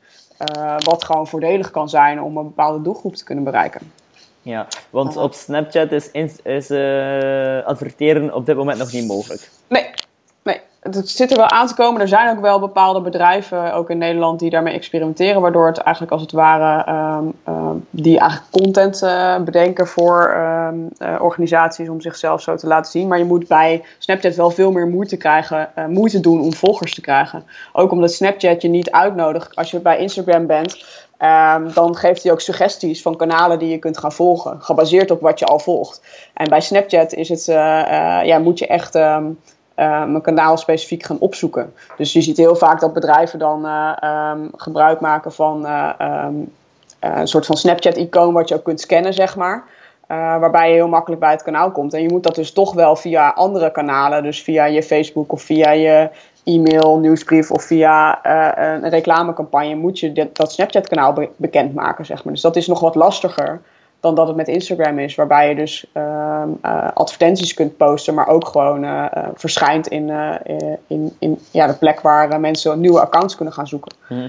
[0.57, 3.93] Uh, wat gewoon voordelig kan zijn om een bepaalde doelgroep te kunnen bereiken.
[4.43, 6.11] Ja, want op Snapchat is,
[6.43, 9.51] is uh, adverteren op dit moment nog niet mogelijk.
[9.69, 9.91] Nee,
[10.43, 12.01] nee het zit er wel aan te komen.
[12.01, 15.41] Er zijn ook wel bepaalde bedrijven, ook in Nederland, die daarmee experimenteren.
[15.41, 20.77] Waardoor het eigenlijk als het ware, ehm, ehm, die eigenlijk content uh, bedenken voor ehm,
[20.99, 23.09] eh, organisaties om zichzelf zo te laten zien.
[23.09, 27.01] Maar je moet bij Snapchat wel veel meer moeite, krijgen, moeite doen om volgers te
[27.01, 27.45] krijgen.
[27.73, 30.85] Ook omdat Snapchat je niet uitnodigt als je bij Instagram bent.
[31.75, 35.39] Dan geeft hij ook suggesties van kanalen die je kunt gaan volgen, gebaseerd op wat
[35.39, 36.03] je al volgt.
[36.35, 37.45] En bij Snapchat is het,
[38.25, 39.19] ja, moet je echt uh,
[39.77, 41.75] mijn kanaal specifiek gaan opzoeken.
[41.97, 43.67] Dus je ziet heel vaak dat bedrijven dan
[44.05, 45.67] um, gebruik maken van
[47.01, 49.65] een soort van Snapchat-icoon wat je ook kunt scannen, zeg maar.
[50.07, 51.95] waarbij je heel makkelijk bij het kanaal komt.
[51.95, 55.43] En je moet dat dus toch wel via andere kanalen, dus via je Facebook of
[55.43, 56.09] via je
[56.45, 58.25] e-mail, nieuwsbrief of via
[58.57, 62.33] een reclamecampagne, moet je dit, dat Snapchat-kanaal be bekendmaken, zeg maar.
[62.33, 63.61] Dus dat is nog wat lastiger
[64.01, 68.29] dan dat het met Instagram is, waarbij je dus uh, uh, advertenties kunt posten, maar
[68.29, 70.13] ook gewoon uh, verschijnt in,
[70.87, 73.95] in, in ja, de plek waar mensen nieuwe accounts kunnen gaan zoeken.
[74.07, 74.27] Hmm.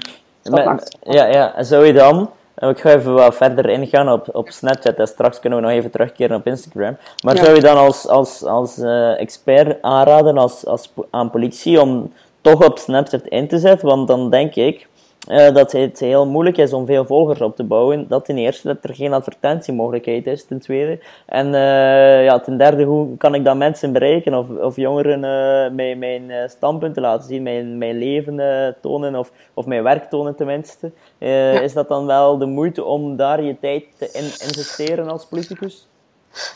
[1.02, 4.96] ja, ja, en zou je dan, ik ga even wat verder ingaan op, op Snapchat
[4.96, 8.44] en straks kunnen we nog even terugkeren op Instagram, maar zou je dan als, als,
[8.44, 8.80] als
[9.18, 13.88] expert aanraden als, als, aan politie om toch op Snapchat in te zetten?
[13.88, 14.88] Want dan denk ik,
[15.30, 18.08] uh, dat het heel moeilijk is om veel volgers op te bouwen.
[18.08, 21.00] Dat ten eerste, dat er geen advertentiemogelijkheid is, ten tweede.
[21.26, 25.76] En uh, ja, ten derde, hoe kan ik dan mensen bereiken of, of jongeren uh,
[25.76, 30.92] mijn, mijn standpunten laten zien, mijn, mijn leven tonen of, of mijn werk tonen tenminste.
[31.18, 31.60] Ja.
[31.60, 35.88] Is dat dan wel de moeite om daar je tijd te in, investeren als politicus?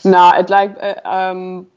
[0.02, 1.02] Nou, het lijkt...
[1.06, 1.68] Um,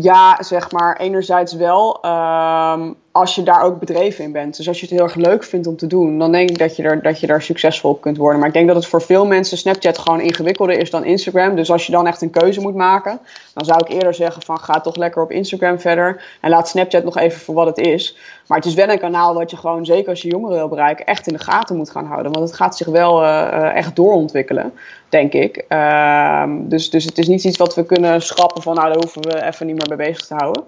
[0.00, 2.04] ja, zeg maar, enerzijds wel.
[2.04, 4.56] Um, als je daar ook bedreven in bent.
[4.56, 6.76] Dus als je het heel erg leuk vindt om te doen, dan denk ik dat
[6.76, 8.38] je, er, dat je daar succesvol op kunt worden.
[8.38, 11.56] Maar ik denk dat het voor veel mensen Snapchat gewoon ingewikkelder is dan Instagram.
[11.56, 13.18] Dus als je dan echt een keuze moet maken,
[13.54, 16.24] dan zou ik eerder zeggen van ga toch lekker op Instagram verder.
[16.40, 18.16] En laat Snapchat nog even voor wat het is.
[18.46, 21.06] Maar het is wel een kanaal wat je gewoon, zeker als je jongeren wil bereiken,
[21.06, 22.32] echt in de gaten moet gaan houden.
[22.32, 24.72] Want het gaat zich wel uh, echt doorontwikkelen,
[25.08, 25.64] denk ik.
[25.68, 29.22] Uh, dus, dus het is niet iets wat we kunnen schrappen van nou daar hoeven
[29.22, 30.64] we even niet meer mee bezig te houden.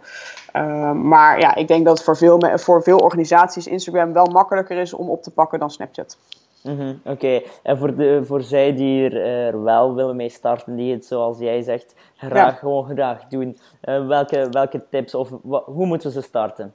[0.53, 4.95] Ehm, maar ja, ik denk dat voor veel, voor veel organisaties Instagram wel makkelijker is
[4.95, 6.19] om op te pakken dan Snapchat.
[6.63, 11.05] Mm Oké, en voor, de, voor zij die er, wel willen mee starten, die het
[11.05, 15.31] zoals jij zegt, graag gewoon graag doen, uh, welke, welke tips of
[15.65, 16.75] hoe moeten ze starten?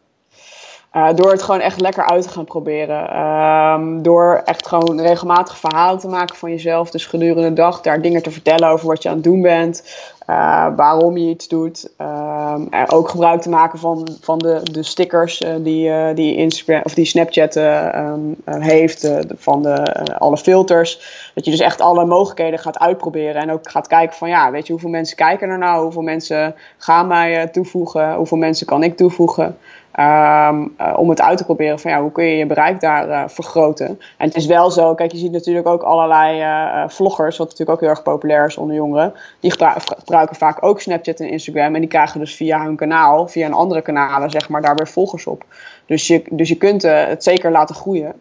[0.94, 3.20] Uh, door het gewoon echt lekker uit te gaan proberen.
[3.20, 6.92] Um, door echt gewoon regelmatig verhalen te maken van jezelf.
[6.92, 9.84] Dus gedurende de dag daar dingen te vertellen over wat je aan het doen bent.
[10.30, 11.90] Uh, waarom je iets doet.
[12.02, 16.94] Um, ook gebruik te maken van, van de, de stickers uh, die, die, Instagram, of
[16.94, 19.12] die Snapchat um, heeft.
[19.38, 21.22] van de, alle filters.
[21.34, 23.42] Dat je dus echt alle mogelijkheden gaat uitproberen.
[23.42, 25.84] En ook gaat kijken van ja, weet je hoeveel mensen kijken er nou?
[25.84, 28.16] Hoeveel mensen gaan mij toevoegen?
[28.16, 29.58] Hoeveel mensen kan ik toevoegen?
[30.00, 33.08] Um, uh, om het uit te proberen van ja, hoe kun je je bereik daar
[33.08, 33.88] uh, vergroten.
[34.18, 37.78] En het is wel zo, kijk, je ziet natuurlijk ook allerlei uh, vloggers, wat natuurlijk
[37.78, 39.14] ook heel erg populair is onder jongeren.
[39.40, 41.76] Die gebruiken vaak ook Snapchat en Instagram.
[41.76, 44.88] En die krijgen dus via hun kanaal, via een andere kanalen, zeg maar, daar weer
[44.88, 45.46] volgers op.
[45.86, 48.14] Dus je, dus je kunt het zeker laten groeien.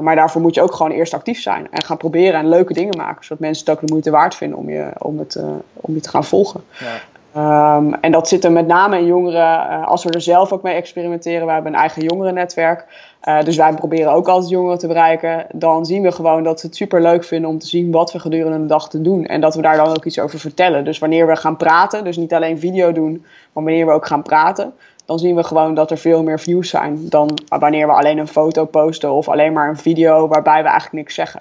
[0.00, 1.66] maar daarvoor moet je ook gewoon eerst actief zijn.
[1.70, 3.24] En gaan proberen en leuke dingen maken.
[3.24, 5.38] Zodat mensen het ook de moeite waard vinden om je, om het,
[5.72, 6.64] om je te gaan volgen.
[6.80, 7.11] Ja.
[7.36, 10.62] Um, en dat zit er met name in jongeren, uh, als we er zelf ook
[10.62, 11.46] mee experimenteren.
[11.46, 12.86] We hebben een eigen jongerennetwerk.
[13.24, 15.46] Uh, dus wij proberen ook altijd jongeren te bereiken.
[15.52, 18.18] Dan zien we gewoon dat ze het super leuk vinden om te zien wat we
[18.18, 19.26] gedurende de dag te doen.
[19.26, 20.84] En dat we daar dan ook iets over vertellen.
[20.84, 23.12] Dus wanneer we gaan praten, dus niet alleen video doen,
[23.52, 24.74] maar wanneer we ook gaan praten.
[25.04, 28.28] Dan zien we gewoon dat er veel meer views zijn dan wanneer we alleen een
[28.28, 31.40] foto posten of alleen maar een video waarbij we eigenlijk niks zeggen.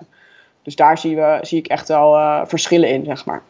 [0.63, 3.41] Dus daar zie, we, zie ik echt wel uh, verschillen in, zeg maar.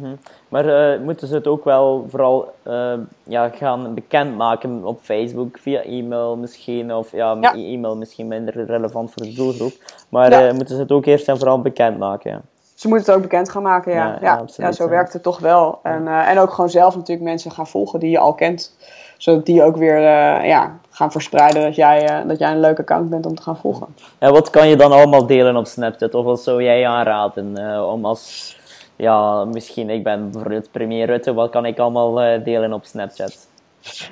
[0.00, 5.58] Mm Maar uh, moeten ze het ook wel vooral uh, ja, gaan bekendmaken op Facebook
[5.58, 6.94] via e-mail misschien?
[6.94, 7.54] Of ja, ja.
[7.54, 9.72] e-mail misschien minder relevant voor de doelgroep.
[10.08, 10.48] Maar ja.
[10.48, 12.30] uh, moeten ze het ook eerst en vooral bekendmaken?
[12.30, 12.40] Ja.
[12.74, 14.18] Ze moeten het ook bekend gaan maken, ja.
[14.20, 15.78] Ja, ja zo werkt het toch wel.
[15.82, 18.76] En, en ook gewoon zelf natuurlijk mensen gaan volgen die je al kent.
[19.16, 20.00] Zodat die ook weer
[20.46, 23.86] ja, gaan verspreiden dat jij, dat jij een leuke account bent om te gaan volgen.
[24.18, 26.14] En wat kan je dan allemaal delen op Snapchat?
[26.14, 28.56] Of wat zou jij aanraden om als
[29.02, 33.46] ja, misschien ik ben bijvoorbeeld premier Rutte, wat kan ik allemaal uh, delen op Snapchat?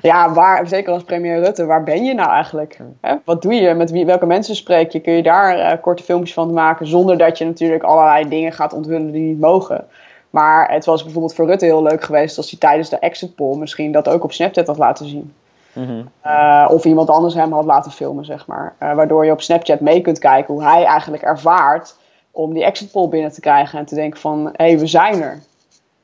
[0.01, 2.79] Ja, waar, zeker als premier Rutte, waar ben je nou eigenlijk?
[3.01, 3.15] Hè?
[3.25, 3.73] Wat doe je?
[3.73, 4.99] Met wie, welke mensen spreek je?
[4.99, 8.73] Kun je daar uh, korte filmpjes van maken zonder dat je natuurlijk allerlei dingen gaat
[8.73, 9.87] onthullen die niet mogen?
[10.29, 13.57] Maar het was bijvoorbeeld voor Rutte heel leuk geweest als hij tijdens de exit poll
[13.57, 15.33] misschien dat ook op Snapchat had laten zien.
[15.73, 16.09] Mm -hmm.
[16.25, 18.75] uh, of iemand anders hem had laten filmen, zeg maar.
[18.83, 21.95] Uh, waardoor je op Snapchat mee kunt kijken hoe hij eigenlijk ervaart
[22.31, 25.21] om die exit poll binnen te krijgen en te denken van, hé, hey, we zijn
[25.21, 25.39] er.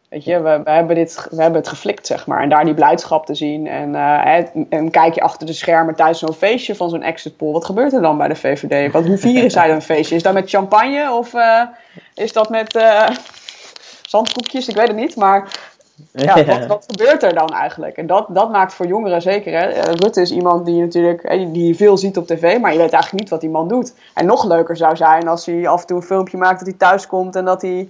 [0.09, 2.41] Weet je, we, we, hebben dit, we hebben het geflikt, zeg maar.
[2.41, 3.67] En daar die blijdschap te zien.
[3.67, 7.51] En uh, een kijkje achter de schermen tijdens zo'n feestje van zo'n exit poll.
[7.51, 8.91] Wat gebeurt er dan bij de VVD?
[8.91, 10.15] Wat, hoe vieren zij een feestje?
[10.15, 11.61] Is dat met champagne of uh,
[12.13, 13.09] is dat met uh,
[14.01, 14.67] zandkoekjes?
[14.67, 15.15] Ik weet het niet.
[15.15, 15.49] Maar
[16.11, 17.97] ja, wat, wat, gebeurt er dan eigenlijk?
[17.97, 19.59] En dat, dat maakt voor jongeren zeker.
[19.59, 19.81] Hè?
[19.81, 23.29] Rutte is iemand die natuurlijk die veel ziet op tv, maar je weet eigenlijk niet
[23.29, 23.93] wat die man doet.
[24.13, 26.77] En nog leuker zou zijn als hij af en toe een filmpje maakt dat hij
[26.77, 27.89] thuis komt en dat hij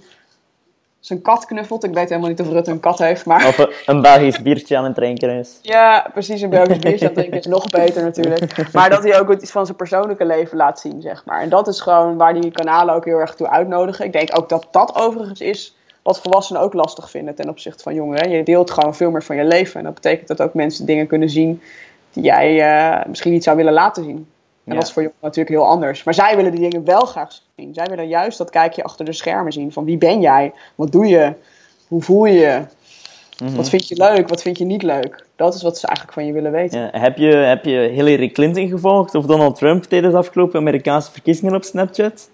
[1.00, 1.84] zijn kat knuffelt.
[1.84, 3.46] Ik weet helemaal niet of Rutte een kat heeft, maar...
[3.46, 5.58] Of een Belgisch biertje aan het drinken is.
[5.62, 8.72] Ja, precies, een Belgisch biertje aan het drinken is nog beter natuurlijk.
[8.72, 11.40] Maar dat hij ook iets van zijn persoonlijke leven laat zien, zeg maar.
[11.40, 14.04] En dat is gewoon waar die kanalen ook heel erg toe uitnodigen.
[14.04, 15.76] Ik denk ook dat dat overigens is
[16.08, 18.30] wat volwassenen ook lastig vinden ten opzichte van jongeren.
[18.30, 19.78] Je deelt gewoon veel meer van je leven.
[19.78, 21.60] En dat betekent dat ook mensen dingen kunnen zien
[22.12, 24.26] die jij uh, misschien niet zou willen laten zien.
[24.64, 26.04] En dat is voor jongeren natuurlijk heel anders.
[26.04, 27.74] Maar zij willen die dingen wel graag zien.
[27.74, 29.72] Zij willen juist dat kijkje achter de schermen zien.
[29.72, 30.52] Van wie ben jij?
[30.74, 31.32] Wat doe je?
[31.88, 32.62] Hoe voel je je?
[33.44, 33.56] Mhm.
[33.56, 34.28] Wat vind je leuk?
[34.28, 35.26] Wat vind je niet leuk?
[35.36, 36.80] Dat is wat ze eigenlijk van je willen weten.
[36.80, 41.12] Ja, heb, je, heb je Hillary Clinton gevolgd of Donald Trump tijdens de afgelopen Amerikaanse
[41.12, 42.28] verkiezingen op Snapchat?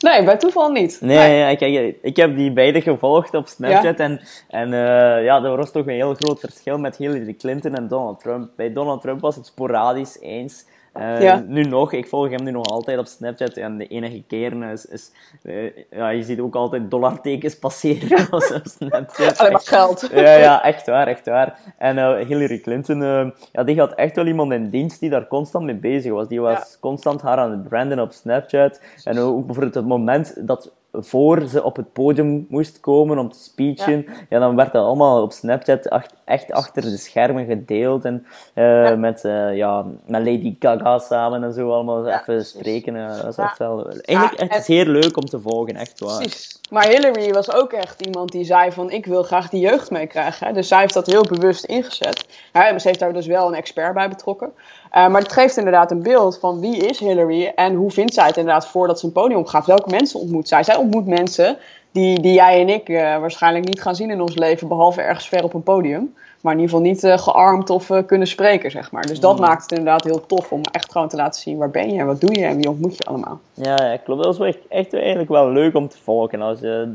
[0.00, 0.98] Nee, bij toeval niet.
[1.00, 1.56] Nee, nee.
[1.56, 3.98] kijk, ik heb die beide gevolgd op Snapchat.
[3.98, 7.88] En, en uh, ja, er was toch een heel groot verschil met Hillary Clinton en
[7.88, 8.50] Donald Trump.
[8.56, 10.64] Bij Donald Trump was het sporadisch eens.
[10.98, 13.56] Uh, Nu nog, ik volg hem nu nog altijd op Snapchat.
[13.56, 18.60] En de enige keren is, is uh, ja, je ziet ook altijd dollartekens passeren op
[18.62, 19.38] Snapchat.
[19.38, 20.08] Alleen maar geld.
[20.12, 21.58] Ja, ja, echt waar, echt waar.
[21.78, 25.64] En uh, Hillary Clinton, ja, die had echt wel iemand in dienst die daar constant
[25.64, 26.28] mee bezig was.
[26.28, 26.76] Die was ja.
[26.80, 28.80] constant haar aan het branden op Snapchat.
[29.04, 30.72] En ook bijvoorbeeld het moment dat
[31.06, 34.38] voor ze op het podium moest komen om te speechen, ja.
[34.38, 35.88] dan werd dat allemaal op Snapchat
[36.24, 38.04] echt achter de schermen gedeeld.
[38.04, 38.96] En ja.
[38.96, 42.94] Met, uh, ja, met Lady Gaga samen en zo allemaal even spreken.
[42.94, 43.88] Uh, dat is echt wel...
[43.90, 46.16] Eigenlijk echt heel leuk om te volgen, echt waar.
[46.16, 46.60] Precies.
[46.70, 50.54] Maar Hillary was ook echt iemand die zei van, ik wil graag die jeugd meekrijgen.
[50.54, 52.26] Dus zij heeft dat heel bewust ingezet.
[52.52, 54.52] Ja, ze heeft daar dus wel een expert bij betrokken.
[54.92, 58.26] Uh, maar het geeft inderdaad een beeld van wie is Hillary en hoe vindt zij
[58.26, 59.66] het inderdaad voordat ze een podium opgaat.
[59.66, 60.62] Welke mensen ontmoet zij?
[60.62, 61.56] Zij ontmoet mensen
[61.90, 65.28] die, die jij en ik uh, waarschijnlijk niet gaan zien in ons leven, behalve ergens
[65.28, 66.14] ver op een podium.
[66.40, 69.06] Maar in ieder geval niet uh, gearmd of kunnen spreken, zeg maar.
[69.06, 69.40] Dus dat mm.
[69.40, 72.06] maakt het inderdaad heel tof om echt gewoon te laten zien waar ben je en
[72.06, 73.40] wat doe je en wie ontmoet je allemaal.
[73.54, 74.22] Ja, ja klopt.
[74.22, 76.42] Dat was echt, echt eigenlijk wel leuk om te volgen.
[76.42, 76.94] Als, je,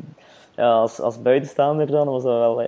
[0.55, 2.61] ja, als, als buitenstaander dan was dat wel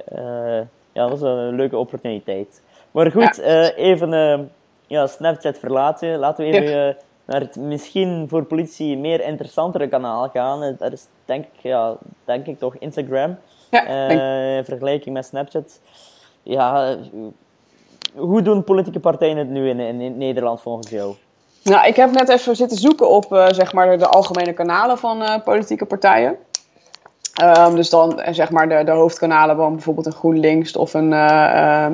[0.96, 2.62] ja, dat was een leuke opportuniteit.
[2.92, 3.72] Maar goed, ja.
[3.72, 4.50] even
[4.88, 6.18] ja, Snapchat verlaten.
[6.18, 6.94] Laten we even uh,
[7.26, 10.64] naar het misschien voor politie meer interessantere kanaal gaan.
[10.64, 11.96] Eh, dat is denk ik, ja,
[12.26, 13.38] denk ik toch Instagram.
[13.72, 15.80] Ja, uh, in vergelijking met Snapchat.
[16.44, 16.98] Ja,
[18.16, 21.16] hoe doen politieke partijen het nu in, in, in Nederland volgens jou?
[21.64, 25.22] Nou, ik heb net even zitten zoeken op uh, zeg maar de algemene kanalen van
[25.22, 26.38] uh, politieke partijen.
[27.44, 31.88] Um, dus dan zeg maar de, de hoofdkanalen van bijvoorbeeld een GroenLinks of een, uh,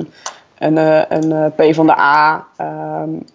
[0.62, 2.46] een, eh, eh, P van de A.
[2.60, 3.26] Um,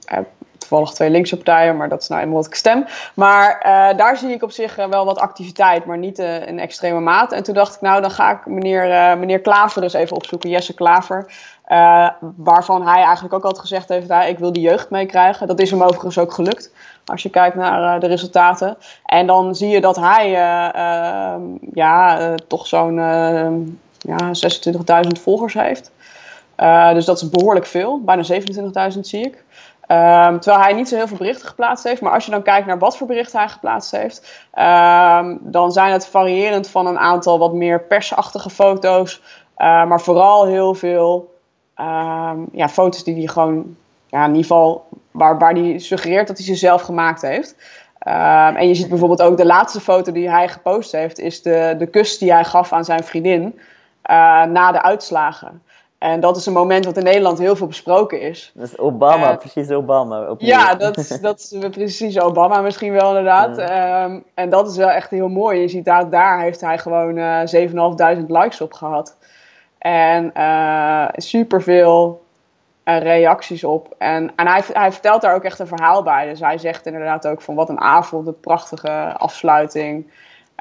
[0.57, 2.85] toevallig twee linkse partijen, maar dat is nou eenmaal wat ik stem.
[3.13, 3.59] Maar
[3.97, 7.35] daar zie ik op zich wel wat activiteit, maar niet uh, in extreme mate.
[7.35, 10.73] En toen dacht ik, nou, dan ga ik meneer, meneer Klaver dus even opzoeken, Jesse
[10.73, 11.33] Klaver.
[12.35, 15.47] waarvan hij eigenlijk ook altijd gezegd heeft, nou, ik wil die jeugd meekrijgen.
[15.47, 16.71] Dat is hem overigens ook gelukt,
[17.05, 18.77] als je kijkt naar de resultaten.
[19.05, 21.41] En dan zie je dat hij ehm,
[21.73, 22.95] ja, toch zo'n
[23.97, 24.31] ja,
[25.03, 25.91] 26.000 volgers heeft.
[26.57, 28.23] Uh, dus dat is behoorlijk veel, bijna
[28.93, 29.43] 27.000 zie ik.
[29.91, 32.01] Um, terwijl hij niet zo heel veel berichten geplaatst heeft.
[32.01, 35.91] Maar als je dan kijkt naar wat voor berichten hij geplaatst heeft, um, dan zijn
[35.91, 39.21] het variërend van een aantal wat meer persachtige foto's.
[39.57, 41.35] Uh, maar vooral heel veel
[41.79, 43.75] um, ja, foto's die hij gewoon,
[44.07, 47.55] ja, in ieder geval, waar, waar hij suggereert dat hij ze zelf gemaakt heeft.
[47.99, 51.87] en je ziet bijvoorbeeld ook de laatste foto die hij gepost heeft, is de, de
[51.87, 53.59] kus die hij gaf aan zijn vriendin
[54.09, 55.61] uh, na de uitslagen.
[55.97, 58.51] En dat is een moment wat in Nederland heel veel besproken is.
[58.55, 60.29] Dat is Obama, uh, precies Obama.
[60.29, 60.49] Opnieuw.
[60.49, 63.57] Ja, dat, dat is precies Obama misschien wel inderdaad.
[64.09, 65.59] Um, en dat is wel echt heel mooi.
[65.59, 67.41] Je ziet daar, daar heeft hij gewoon uh,
[68.19, 69.17] 7.500 likes op gehad.
[69.77, 72.23] En uh, superveel
[72.85, 73.95] uh, reacties op.
[73.97, 76.29] En, en hij, hij vertelt daar ook echt een verhaal bij.
[76.29, 80.05] Dus hij zegt inderdaad ook van wat een avond, een prachtige afsluiting.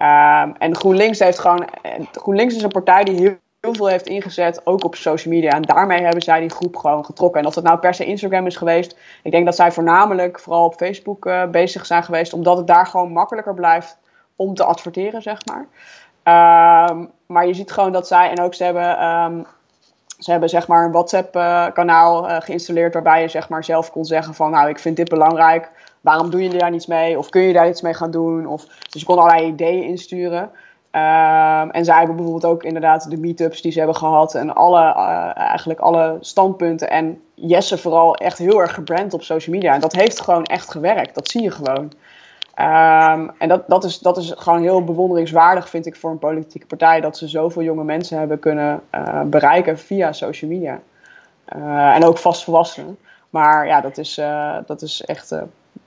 [0.02, 1.68] Um, en GroenLinks heeft gewoon...
[2.12, 5.50] GroenLinks is een partij die heel heel veel heeft ingezet, ook op social media.
[5.50, 7.40] En daarmee hebben zij die groep gewoon getrokken.
[7.40, 10.64] En of dat nou per se Instagram is geweest, ik denk dat zij voornamelijk vooral
[10.64, 13.98] op Facebook uh, bezig zijn geweest, omdat het daar gewoon makkelijker blijft
[14.36, 15.66] om te adverteren, zeg maar.
[16.90, 19.46] Um, maar je ziet gewoon dat zij, en ook ze hebben, um,
[20.18, 24.34] ze hebben zeg maar een WhatsApp-kanaal uh, geïnstalleerd, waarbij je zeg maar zelf kon zeggen
[24.34, 25.70] van, nou, ik vind dit belangrijk.
[26.00, 27.18] Waarom doen jullie daar niets mee?
[27.18, 28.46] Of kun je daar iets mee gaan doen?
[28.46, 30.50] Of, dus je kon allerlei ideeën insturen.
[30.96, 34.80] Ehm, en zij hebben bijvoorbeeld ook inderdaad de meetups die ze hebben gehad en alle,
[34.80, 36.90] eh, eigenlijk alle standpunten.
[36.90, 39.74] En Jesse vooral echt heel erg gebrand op social media.
[39.74, 41.14] En dat heeft gewoon echt gewerkt.
[41.14, 41.92] Dat zie je gewoon.
[42.54, 46.66] Ehm, en dat, dat, is, dat is gewoon heel bewonderingswaardig, vind ik, voor een politieke
[46.66, 47.00] partij.
[47.00, 50.80] Dat ze zoveel jonge mensen hebben kunnen uh, bereiken via social media.
[51.56, 52.98] Uh, en ook vastvolwassenen.
[53.30, 54.20] Maar ja, dat is,
[54.66, 55.34] dat is echt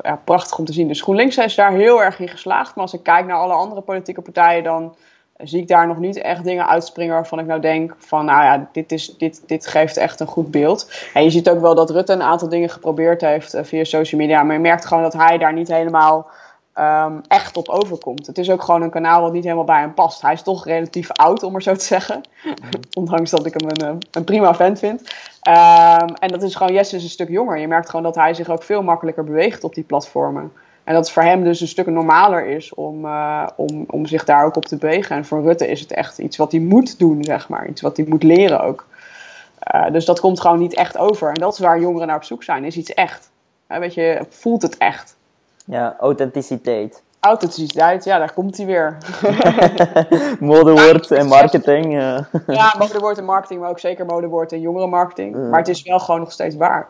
[0.01, 0.87] ja, prachtig om te zien.
[0.87, 2.75] Dus GroenLinks is daar heel erg in geslaagd.
[2.75, 4.95] Maar als ik kijk naar alle andere politieke partijen, dan
[5.37, 8.69] zie ik daar nog niet echt dingen uitspringen waarvan ik nou denk van, nou ja,
[8.71, 10.91] dit, is, dit, dit geeft echt een goed beeld.
[11.13, 14.43] En je ziet ook wel dat Rutte een aantal dingen geprobeerd heeft via social media.
[14.43, 16.27] Maar je merkt gewoon dat hij daar niet helemaal
[16.79, 18.27] um, echt op overkomt.
[18.27, 20.21] Het is ook gewoon een kanaal wat niet helemaal bij hem past.
[20.21, 22.21] Hij is toch relatief oud, om maar zo te zeggen.
[22.97, 24.99] Ondanks dat ik hem een, eh, een prima vent vind.
[25.47, 27.57] Um, en dat is gewoon, Jesse is een stuk jonger.
[27.57, 30.51] Je merkt gewoon dat hij zich ook veel makkelijker beweegt op die platformen.
[30.83, 34.23] En dat het voor hem dus een stuk normaler is om, uh, om, om zich
[34.23, 35.15] daar ook op te bewegen.
[35.15, 37.67] En voor Rutte is het echt iets wat hij moet doen, zeg maar.
[37.67, 38.85] Iets wat hij moet leren ook.
[39.75, 41.27] Uh, dus dat komt gewoon niet echt over.
[41.27, 43.31] En dat is waar jongeren naar op zoek zijn, is iets echt.
[43.71, 45.17] Uh, weet je, voelt het echt.
[45.69, 47.03] Ja, authenticiteit.
[47.19, 48.97] Authenticiteit, ja, daar komt hij weer.
[50.39, 51.93] modewoord en marketing.
[51.93, 55.35] Ja, ja modewoord en marketing, maar ook zeker modewoord en jongerenmarketing.
[55.35, 55.49] Mm.
[55.49, 56.87] Maar het is wel gewoon nog steeds waar.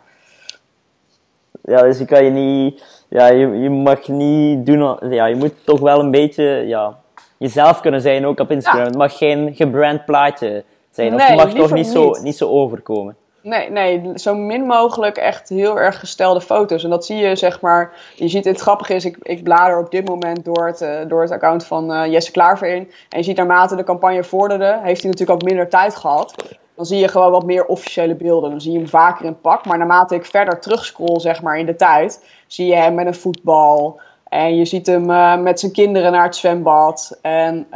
[1.61, 5.65] Ja, dus je kan je niet, ja, je, je mag niet doen, ja, je moet
[5.65, 6.97] toch wel een beetje, ja,
[7.37, 8.81] jezelf kunnen zijn ook op Instagram.
[8.81, 8.87] Ja.
[8.87, 12.49] Het mag geen gebrand plaatje zijn, nee, of het mag toch niet zo, niet zo
[12.49, 13.15] overkomen.
[13.41, 16.83] Nee, nee, zo min mogelijk echt heel erg gestelde foto's.
[16.83, 17.93] En dat zie je, zeg maar.
[18.15, 21.21] Je ziet, het grappige is, ik, ik blader op dit moment door het, uh, door
[21.21, 22.91] het account van uh, Jesse Klaver in.
[23.09, 26.35] En je ziet naarmate de campagne vorderde, heeft hij natuurlijk ook minder tijd gehad.
[26.75, 28.49] Dan zie je gewoon wat meer officiële beelden.
[28.49, 29.65] Dan zie je hem vaker in pak.
[29.65, 33.15] Maar naarmate ik verder terugscroll, zeg maar, in de tijd, zie je hem met een
[33.15, 33.99] voetbal.
[34.29, 37.19] En je ziet hem uh, met zijn kinderen naar het zwembad.
[37.21, 37.67] En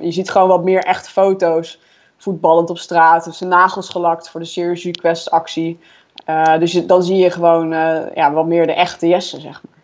[0.00, 1.80] je ziet gewoon wat meer echte foto's
[2.18, 3.24] voetballend op straat.
[3.24, 5.78] Heeft zijn nagels gelakt voor de Serious Request actie.
[6.26, 9.62] Uh, dus je, dan zie je gewoon uh, ja, wat meer de echte Jesse, zeg
[9.62, 9.76] maar.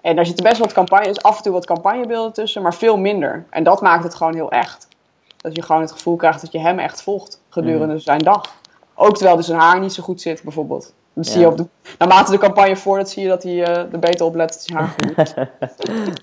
[0.00, 3.46] En daar zitten best wat campagnes, af en toe wat campagnebeelden tussen, maar veel minder.
[3.50, 4.88] En dat maakt het gewoon heel echt.
[5.36, 8.00] Dat je gewoon het gevoel krijgt dat je hem echt volgt gedurende mm.
[8.00, 8.54] zijn dag.
[8.94, 10.94] Ook terwijl dus zijn haar niet zo goed zit, bijvoorbeeld.
[11.16, 11.22] Ja.
[11.22, 11.66] zie je op de,
[11.98, 14.76] naarmate de campagne voordat zie je dat hij uh, er beter op let dat hij
[14.76, 15.50] haar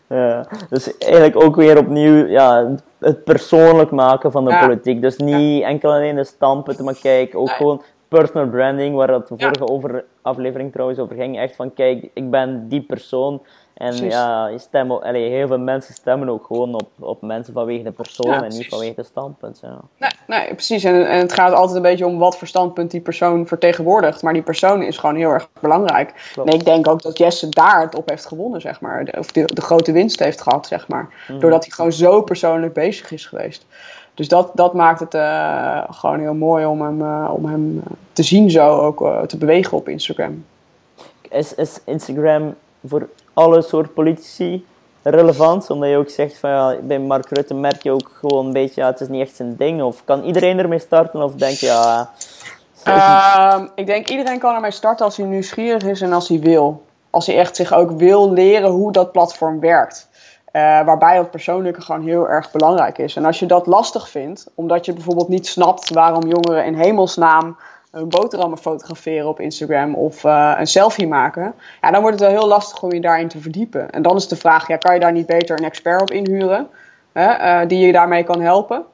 [0.19, 4.65] ja, dus eigenlijk ook weer opnieuw ja, het persoonlijk maken van de ja.
[4.65, 5.01] politiek.
[5.01, 7.55] Dus niet enkel alleen de standpunten, maar kijk, ook nee.
[7.55, 7.81] gewoon
[8.17, 11.39] personal branding, waar het de vorige over, aflevering trouwens over ging.
[11.39, 13.41] Echt van, kijk, ik ben die persoon.
[13.73, 14.13] En precies.
[14.13, 17.91] ja, je stem, allee, heel veel mensen stemmen ook gewoon op, op mensen vanwege de
[17.91, 19.59] persoon en niet vanwege de standpunt.
[19.61, 19.79] Ja.
[19.97, 20.83] Nee, nee, precies.
[20.83, 24.21] En, en het gaat altijd een beetje om wat voor standpunt die persoon vertegenwoordigt.
[24.21, 26.29] Maar die persoon is gewoon heel erg belangrijk.
[26.33, 26.53] Klopt.
[26.53, 29.05] Ik denk ook dat Jesse daar het op heeft gewonnen, zeg maar.
[29.05, 31.13] De, of de, de grote winst heeft gehad, zeg maar.
[31.27, 31.39] Mm.
[31.39, 33.65] Doordat hij gewoon zo persoonlijk bezig is geweest.
[34.13, 38.23] Dus dat, dat maakt het uh, gewoon heel mooi om hem, uh, om hem te
[38.23, 40.45] zien zo ook uh, te bewegen op Instagram.
[41.29, 42.55] Is, is Instagram
[42.87, 44.65] voor alle soort politici
[45.01, 45.69] relevant?
[45.69, 48.81] Omdat je ook zegt van ja, bij Mark Rutte merk je ook gewoon een beetje,
[48.81, 49.81] ja, het is niet echt zijn ding.
[49.81, 51.23] Of kan iedereen ermee starten?
[51.23, 52.11] Of denk je, ja.
[52.87, 56.83] Uh, ik denk iedereen kan ermee starten als hij nieuwsgierig is en als hij wil.
[57.09, 60.09] Als hij echt zich ook wil leren hoe dat platform werkt.
[60.55, 63.15] Uh, waarbij het persoonlijke gewoon heel erg belangrijk is.
[63.15, 67.57] En als je dat lastig vindt, omdat je bijvoorbeeld niet snapt waarom jongeren in hemelsnaam
[67.91, 72.39] een boterhammen fotograferen op Instagram of uh, een selfie maken, ja, dan wordt het wel
[72.39, 73.89] heel lastig om je daarin te verdiepen.
[73.89, 76.67] En dan is de vraag, ja, kan je daar niet beter een expert op inhuren
[77.13, 78.85] hè, uh, die je daarmee kan helpen?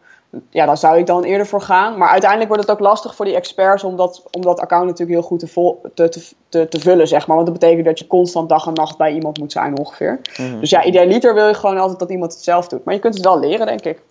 [0.49, 1.97] Ja, daar zou ik dan eerder voor gaan.
[1.97, 5.19] Maar uiteindelijk wordt het ook lastig voor die experts om dat, om dat account natuurlijk
[5.19, 7.35] heel goed te, vol, te, te, te, te vullen, zeg maar.
[7.35, 10.19] Want dat betekent dat je constant dag en nacht bij iemand moet zijn ongeveer.
[10.39, 10.59] Mm-hmm.
[10.59, 12.83] Dus ja, idealiter wil je gewoon altijd dat iemand het zelf doet.
[12.83, 14.01] Maar je kunt het wel leren, denk ik.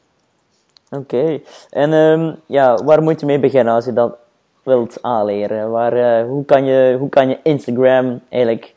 [0.90, 1.16] Oké.
[1.16, 1.42] Okay.
[1.70, 4.16] En um, ja, waar moet je mee beginnen als je dat
[4.62, 5.70] wilt aanleren?
[5.70, 8.74] Waar, uh, hoe, kan je, hoe kan je Instagram eigenlijk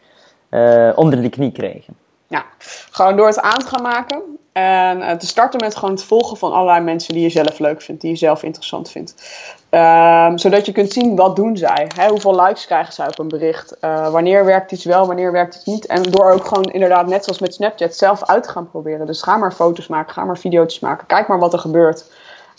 [0.50, 1.98] uh, onder de knie krijgen?
[2.28, 2.46] Ja,
[2.92, 4.22] gewoon door het aan te gaan maken.
[4.52, 7.82] En uh, te starten met gewoon het volgen van allerlei mensen die je zelf leuk
[7.82, 9.16] vindt, die je zelf interessant vindt.
[9.70, 11.92] Um, zodat je kunt zien wat doen zij.
[11.96, 12.08] Hè?
[12.08, 13.78] Hoeveel likes krijgen zij op een bericht?
[13.82, 15.86] Uh, wanneer werkt iets wel, wanneer werkt het niet?
[15.86, 19.06] En door ook gewoon inderdaad, net zoals met Snapchat, zelf uit te gaan proberen.
[19.06, 21.08] Dus ga maar foto's maken, ga maar video's maken.
[21.08, 22.12] Kijk maar wat er gebeurt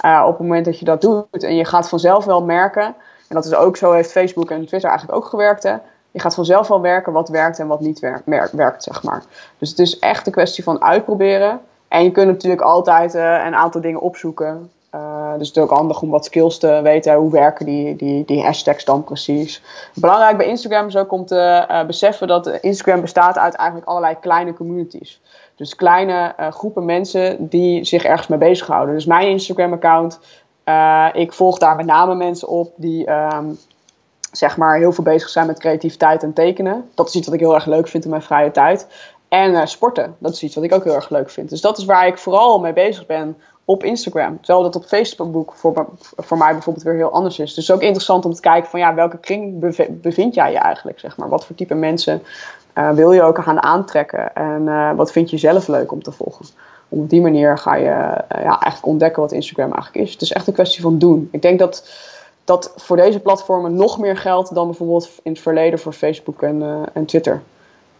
[0.05, 1.43] uh, op het moment dat je dat doet.
[1.43, 2.85] En je gaat vanzelf wel merken,
[3.29, 5.63] en dat is ook zo, heeft Facebook en Twitter eigenlijk ook gewerkt.
[5.63, 5.77] Hè?
[6.11, 9.23] Je gaat vanzelf wel werken wat werkt en wat niet werkt, werkt, zeg maar.
[9.59, 11.61] Dus het is echt een kwestie van uitproberen.
[11.93, 14.71] En je kunt natuurlijk altijd uh, een aantal dingen opzoeken.
[14.95, 17.15] Uh, dus het is ook handig om wat skills te weten.
[17.15, 19.63] Hoe werken die, die, die hashtags dan precies?
[19.95, 24.17] Belangrijk bij Instagram is ook om te uh, beseffen dat Instagram bestaat uit eigenlijk allerlei
[24.21, 25.21] kleine communities.
[25.57, 28.95] Dus kleine groepen mensen die zich ergens mee bezighouden.
[28.95, 30.19] Dus mijn Instagram-account,
[31.13, 33.59] ik volg daar met name mensen op die um,
[34.31, 36.91] zeg maar heel veel bezig zijn met creativiteit en tekenen.
[36.95, 38.87] Dat is iets wat ik heel erg leuk vind in mijn vrije tijd.
[39.33, 41.49] En uh, sporten, dat is iets wat ik ook heel erg leuk vind.
[41.49, 44.37] Dus dat is waar ik vooral mee bezig ben op Instagram.
[44.41, 47.55] Terwijl dat op Facebook voor, voor mij bijvoorbeeld weer heel anders is.
[47.55, 49.59] Dus ook interessant om te kijken van ja, welke kring
[49.89, 51.29] bevind jij je eigenlijk, zeg maar.
[51.29, 52.23] Wat voor type mensen
[52.79, 54.35] uh, wil je ook gaan aantrekken?
[54.35, 56.47] En uh, wat vind je zelf leuk om te volgen?
[56.89, 57.85] Op die manier ga je
[58.29, 60.13] ja, eigenlijk ontdekken wat Instagram eigenlijk is.
[60.13, 61.29] Het is echt een kwestie van doen.
[61.31, 61.91] Ik denk dat
[62.45, 66.89] dat voor deze platformen nog meer geldt dan bijvoorbeeld in het verleden voor Facebook en,
[66.93, 67.43] en Twitter.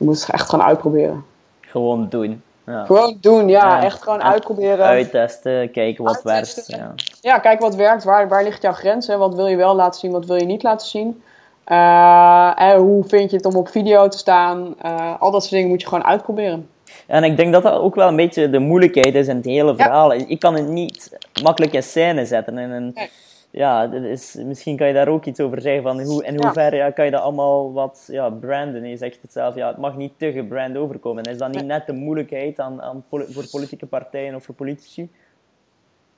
[0.03, 1.25] Je moet het echt gaan uitproberen.
[1.61, 2.43] Gewoon doen.
[2.67, 2.85] Ja.
[2.85, 3.83] Gewoon doen, ja.
[3.83, 4.85] Echt gewoon uitproberen.
[4.85, 6.65] Uittesten, kijken wat werkt.
[6.67, 6.95] Ja.
[7.21, 8.05] ja, kijken wat werkt.
[8.05, 9.07] Waar, waar ligt jouw grens?
[9.07, 9.17] Hè?
[9.17, 11.23] Wat wil je wel laten zien, wat wil je niet laten zien?
[11.67, 14.75] Uh, hoe vind je het om op video te staan?
[14.85, 16.69] Uh, al dat soort dingen moet je gewoon uitproberen.
[17.07, 19.77] En ik denk dat dat ook wel een beetje de moeilijkheid is in het hele
[19.77, 20.13] verhaal.
[20.13, 22.59] Ik kan het niet makkelijk in scène zetten.
[22.59, 23.11] En, en nee.
[23.53, 25.83] Ja, is, misschien kan je daar ook iets over zeggen.
[25.83, 26.91] Van hoe, in hoeverre ja.
[26.91, 28.89] kan je dat allemaal wat ja, branden?
[28.89, 31.25] Je zegt het zelf, ja, het mag niet te gebrand overkomen.
[31.25, 35.11] Is dat niet net de moeilijkheid aan, aan, voor politieke partijen of voor politici?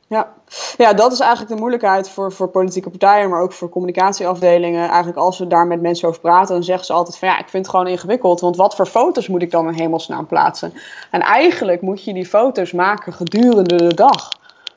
[0.07, 0.33] Ja.
[0.77, 4.89] ja, dat is eigenlijk de moeilijkheid voor, voor politieke partijen, maar ook voor communicatieafdelingen.
[4.89, 7.49] Eigenlijk als we daar met mensen over praten, dan zeggen ze altijd van ja, ik
[7.49, 10.73] vind het gewoon ingewikkeld, want wat voor foto's moet ik dan in hemelsnaam plaatsen?
[11.11, 14.29] En eigenlijk moet je die foto's maken gedurende de dag.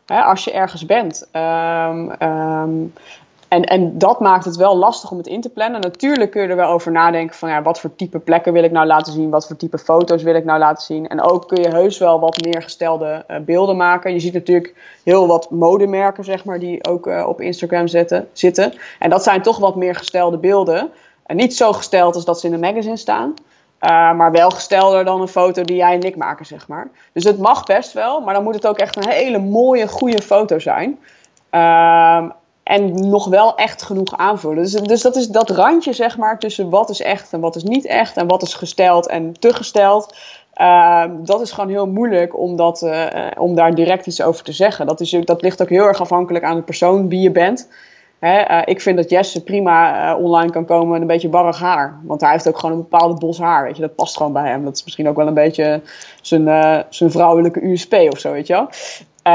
[0.08, 1.28] Hè, als je ergens bent.
[1.34, 2.94] Um, um,
[3.48, 5.82] en, en dat maakt het wel lastig om het in te plannen.
[5.82, 8.72] Natuurlijk kun je er wel over nadenken van ja, wat voor type plekken wil ik
[8.72, 11.08] nou laten zien, wat voor type foto's wil ik nou laten zien.
[11.08, 14.14] En ook kun je heus wel wat meer gestelde uh, beelden maken.
[14.14, 18.74] Je ziet natuurlijk heel wat modemerken, zeg maar, die ook uh, op Instagram zetten, zitten.
[19.00, 20.90] En dat zijn toch wat meer gestelde beelden.
[21.26, 23.34] En niet zo gesteld als dat ze in een magazine staan.
[23.82, 26.90] Uh, maar wel gestelder dan een foto die jij en ik maken, zeg maar.
[27.14, 30.22] Dus het mag best wel, maar dan moet het ook echt een hele mooie, goede
[30.22, 31.00] foto zijn.
[31.52, 32.24] Uh,
[32.64, 34.64] en nog wel echt genoeg aanvullen.
[34.64, 37.64] Dus, dus dat is dat randje, zeg maar, tussen wat is echt en wat is
[37.64, 38.18] niet echt.
[38.18, 40.16] En wat is gesteld en te gesteld.
[40.62, 43.06] Uh, dat is gewoon heel moeilijk om, dat, uh,
[43.38, 44.86] om daar direct iets over te zeggen.
[44.86, 47.68] Dat, is, dat ligt ook heel erg afhankelijk aan de persoon wie je bent.
[48.20, 52.00] Uh, ik vind dat Jesse prima online kan komen met een beetje barrig haar.
[52.04, 53.64] Want hij heeft ook gewoon een bepaalde bos haar.
[53.64, 54.64] Weet je, dat past gewoon bij hem.
[54.64, 55.82] Dat is misschien ook wel een beetje
[56.22, 58.70] zijn, zijn vrouwelijke USP of zo, weet je wel.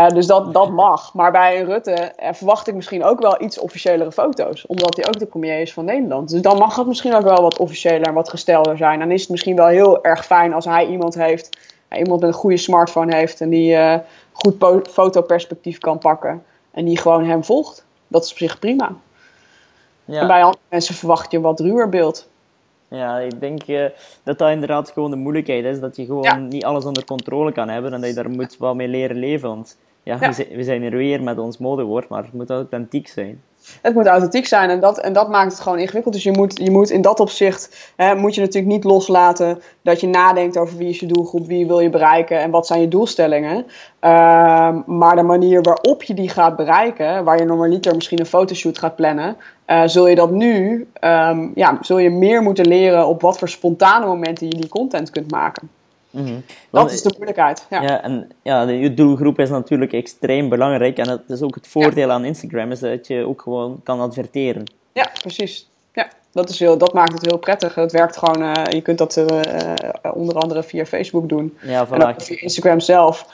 [0.08, 1.14] Dus dat, dat mag.
[1.14, 4.66] Maar bij Rutte verwacht ik misschien ook wel iets officiëlere foto's.
[4.66, 6.30] Omdat hij ook de premier is van Nederland.
[6.30, 8.98] Dus dan mag het misschien ook wel wat officiëler en wat gestelder zijn.
[8.98, 11.48] Dan is het misschien wel heel erg fijn als hij iemand heeft.
[11.98, 13.40] Iemand met een goede smartphone heeft.
[13.40, 13.78] En die
[14.32, 16.42] goed fotoperspectief kan pakken.
[16.70, 17.84] En die gewoon hem volgt.
[18.12, 18.96] Dat is op zich prima.
[20.04, 20.20] Ja.
[20.20, 22.28] En bij andere mensen verwacht je een wat ruwer beeld.
[22.88, 23.86] Ja, ik denk uh,
[24.22, 25.80] dat dat inderdaad gewoon de moeilijkheid is.
[25.80, 26.36] Dat je gewoon ja.
[26.36, 29.48] niet alles onder controle kan hebben en dat je daar moet wel mee leren leven.
[29.48, 30.32] Want ja, ja.
[30.54, 33.42] We, zijn er weer met ons modewoord, maar het moet authentiek zijn.
[33.82, 36.14] Het moet authentiek zijn en dat, en dat maakt het gewoon ingewikkeld.
[36.14, 40.00] Dus je moet, je moet in dat opzicht, hè, moet je natuurlijk niet loslaten dat
[40.00, 42.88] je nadenkt over wie is je doelgroep, wie wil je bereiken en wat zijn je
[42.88, 43.66] doelstellingen.
[44.00, 48.78] Uh, maar de manier waarop je die gaat bereiken, waar je normaliter misschien een fotoshoot
[48.78, 49.36] gaat plannen,
[49.66, 53.48] uh, zul je dat nu, um, ja, zul je meer moeten leren op wat voor
[53.48, 55.70] spontane momenten je die content kunt maken.
[56.12, 56.44] Mm -hmm.
[56.70, 57.66] Dat is de moeilijkheid.
[57.70, 57.82] Ja.
[57.82, 60.98] ja, en ja, je doelgroep is natuurlijk extreem belangrijk.
[60.98, 62.14] En dat is ook het voordeel ja.
[62.14, 64.64] aan Instagram, is dat je ook gewoon kan adverteren.
[64.92, 65.68] Ja, precies.
[65.92, 67.74] Ja, dat, is heel, dat maakt het heel prettig.
[67.74, 69.26] Het werkt gewoon, uh, je kunt dat uh,
[70.14, 71.58] onder andere via Facebook doen.
[71.62, 73.26] Ja, en ook via Instagram zelf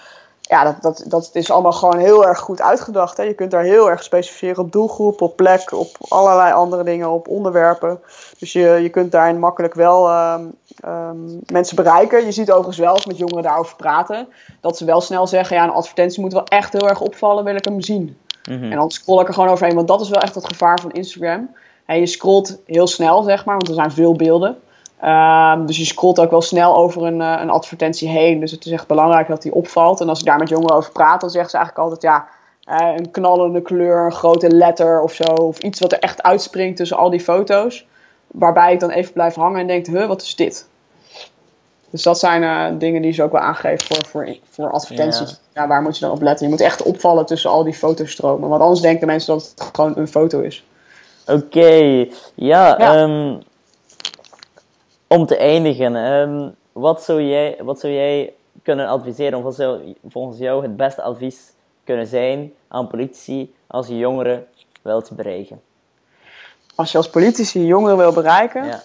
[0.48, 3.16] ja, dat, dat, dat is allemaal gewoon heel erg goed uitgedacht.
[3.16, 3.22] Hè.
[3.22, 7.28] Je kunt daar heel erg specificeren op doelgroep, op plek, op allerlei andere dingen, op
[7.28, 8.00] onderwerpen.
[8.38, 10.54] Dus je, je kunt daarin makkelijk wel um,
[10.86, 12.24] um, mensen bereiken.
[12.24, 14.28] Je ziet overigens wel als met jongeren daarover praten,
[14.60, 17.56] dat ze wel snel zeggen, ja, een advertentie moet wel echt heel erg opvallen, wil
[17.56, 18.16] ik hem zien.
[18.48, 18.70] Mm -hmm.
[18.70, 20.90] En dan scroll ik er gewoon overheen, want dat is wel echt het gevaar van
[20.90, 21.50] Instagram.
[21.84, 24.58] En je scrolt heel snel, zeg maar, want er zijn veel beelden.
[25.04, 28.40] Um, dus je scrolt ook wel snel over een, uh, een, advertentie heen.
[28.40, 30.00] Dus het is echt belangrijk dat die opvalt.
[30.00, 32.28] En als ik daar met jongeren over praat, dan zeggen ze eigenlijk altijd ja.
[32.70, 35.22] Uh, een knallende kleur, een grote letter of zo.
[35.22, 37.86] Of iets wat er echt uitspringt tussen al die foto's.
[38.26, 40.68] Waarbij ik dan even blijf hangen en denk, huh, wat is dit?
[41.90, 45.30] Dus dat zijn uh, dingen die ze ook wel aangeven voor, voor, voor advertenties.
[45.30, 45.62] Ja.
[45.62, 45.68] ja.
[45.68, 46.46] waar moet je dan op letten?
[46.46, 48.48] Je moet echt opvallen tussen al die fotostromen.
[48.48, 50.64] Want anders denken mensen dat het gewoon een foto is.
[51.26, 52.12] Oké, okay.
[52.34, 52.78] ja.
[52.78, 53.02] ja.
[53.02, 53.42] Um,
[55.08, 59.94] om te eindigen, um, wat, zou jij, wat zou jij kunnen adviseren, of wat zou
[60.08, 61.52] volgens jou het beste advies
[61.84, 64.46] kunnen zijn aan politici als je jongeren
[64.82, 65.60] wilt bereiken?
[66.74, 68.82] Als je als politici jongeren wil bereiken, ja.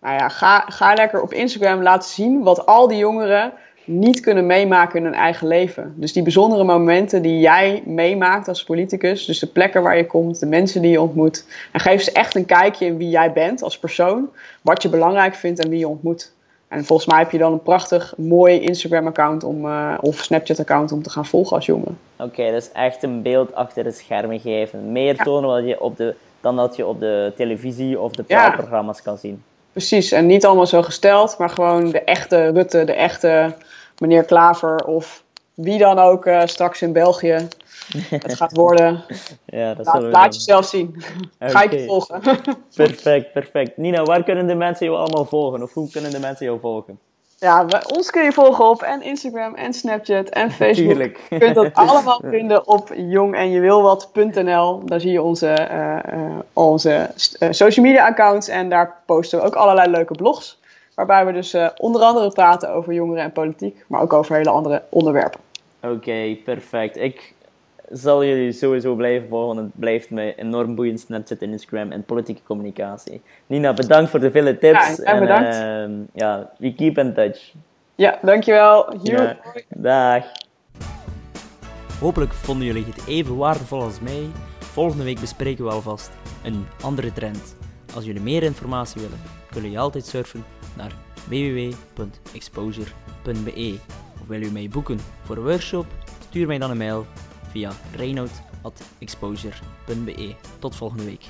[0.00, 3.52] nou ja, ga, ga lekker op Instagram laten zien wat al die jongeren
[3.86, 5.94] niet kunnen meemaken in hun eigen leven.
[5.96, 10.40] Dus die bijzondere momenten die jij meemaakt als politicus, dus de plekken waar je komt,
[10.40, 13.62] de mensen die je ontmoet, en geef ze echt een kijkje in wie jij bent
[13.62, 14.28] als persoon,
[14.62, 16.34] wat je belangrijk vindt en wie je ontmoet.
[16.68, 21.02] En volgens mij heb je dan een prachtig, mooi Instagram-account om, uh, of Snapchat-account om
[21.02, 21.98] te gaan volgen als jongen.
[22.16, 24.92] Oké, dus echt een beeld achter de schermen geven.
[24.92, 29.02] Meer tonen wat je op de, dan dat je op de televisie of de praatprogramma's
[29.02, 29.42] kan zien.
[29.72, 33.54] Precies, en niet allemaal zo gesteld, maar gewoon de echte Rutte, de echte
[33.98, 35.24] meneer Klaver of
[35.54, 37.48] wie dan ook uh, straks in België
[38.10, 39.04] het gaat worden.
[39.46, 41.02] Ja, dat laat, laat jezelf zien.
[41.38, 42.20] Ga ik je volgen.
[42.76, 43.76] perfect, perfect.
[43.76, 45.62] Nina, waar kunnen de mensen jou allemaal volgen?
[45.62, 46.98] Of hoe kunnen de mensen jou volgen?
[47.38, 50.86] Ja, ons kun je volgen op en Instagram en Snapchat en Facebook.
[50.86, 51.20] Tuurlijk.
[51.30, 54.84] Je kunt dat allemaal vinden op jongenjewilwat.nl.
[54.84, 57.10] Daar zie je onze, uh, onze
[57.50, 60.58] social media accounts en daar posten we ook allerlei leuke blogs.
[60.96, 64.82] Waarbij we dus onder andere praten over jongeren en politiek, maar ook over hele andere
[64.88, 65.40] onderwerpen.
[65.82, 66.96] Oké, perfect.
[66.96, 67.34] Ik
[67.90, 72.04] zal jullie sowieso blijven volgen, want het blijft me enorm boeiend Snapchat en Instagram en
[72.04, 73.22] politieke communicatie.
[73.46, 74.96] Nina, bedankt voor de vele tips.
[74.96, 75.56] Ja, en bedankt.
[75.56, 77.52] Uh, ja, we keep in touch.
[77.94, 78.94] Ja, dankjewel.
[79.02, 79.36] Ja,
[79.68, 80.24] dag.
[82.00, 84.26] Hopelijk vonden jullie het even waardevol als mij.
[84.58, 86.10] Volgende week bespreken we alvast
[86.44, 87.56] een andere trend.
[87.94, 89.18] Als jullie meer informatie willen,
[89.50, 90.44] kunnen jullie altijd surfen
[90.76, 90.92] naar
[91.28, 93.78] www.exposure.be.
[94.20, 95.86] Of wil je mij boeken voor een workshop?
[96.28, 97.06] Stuur mij dan een mail
[97.50, 100.34] via reinoud.exposure.be.
[100.58, 101.24] Tot volgende week.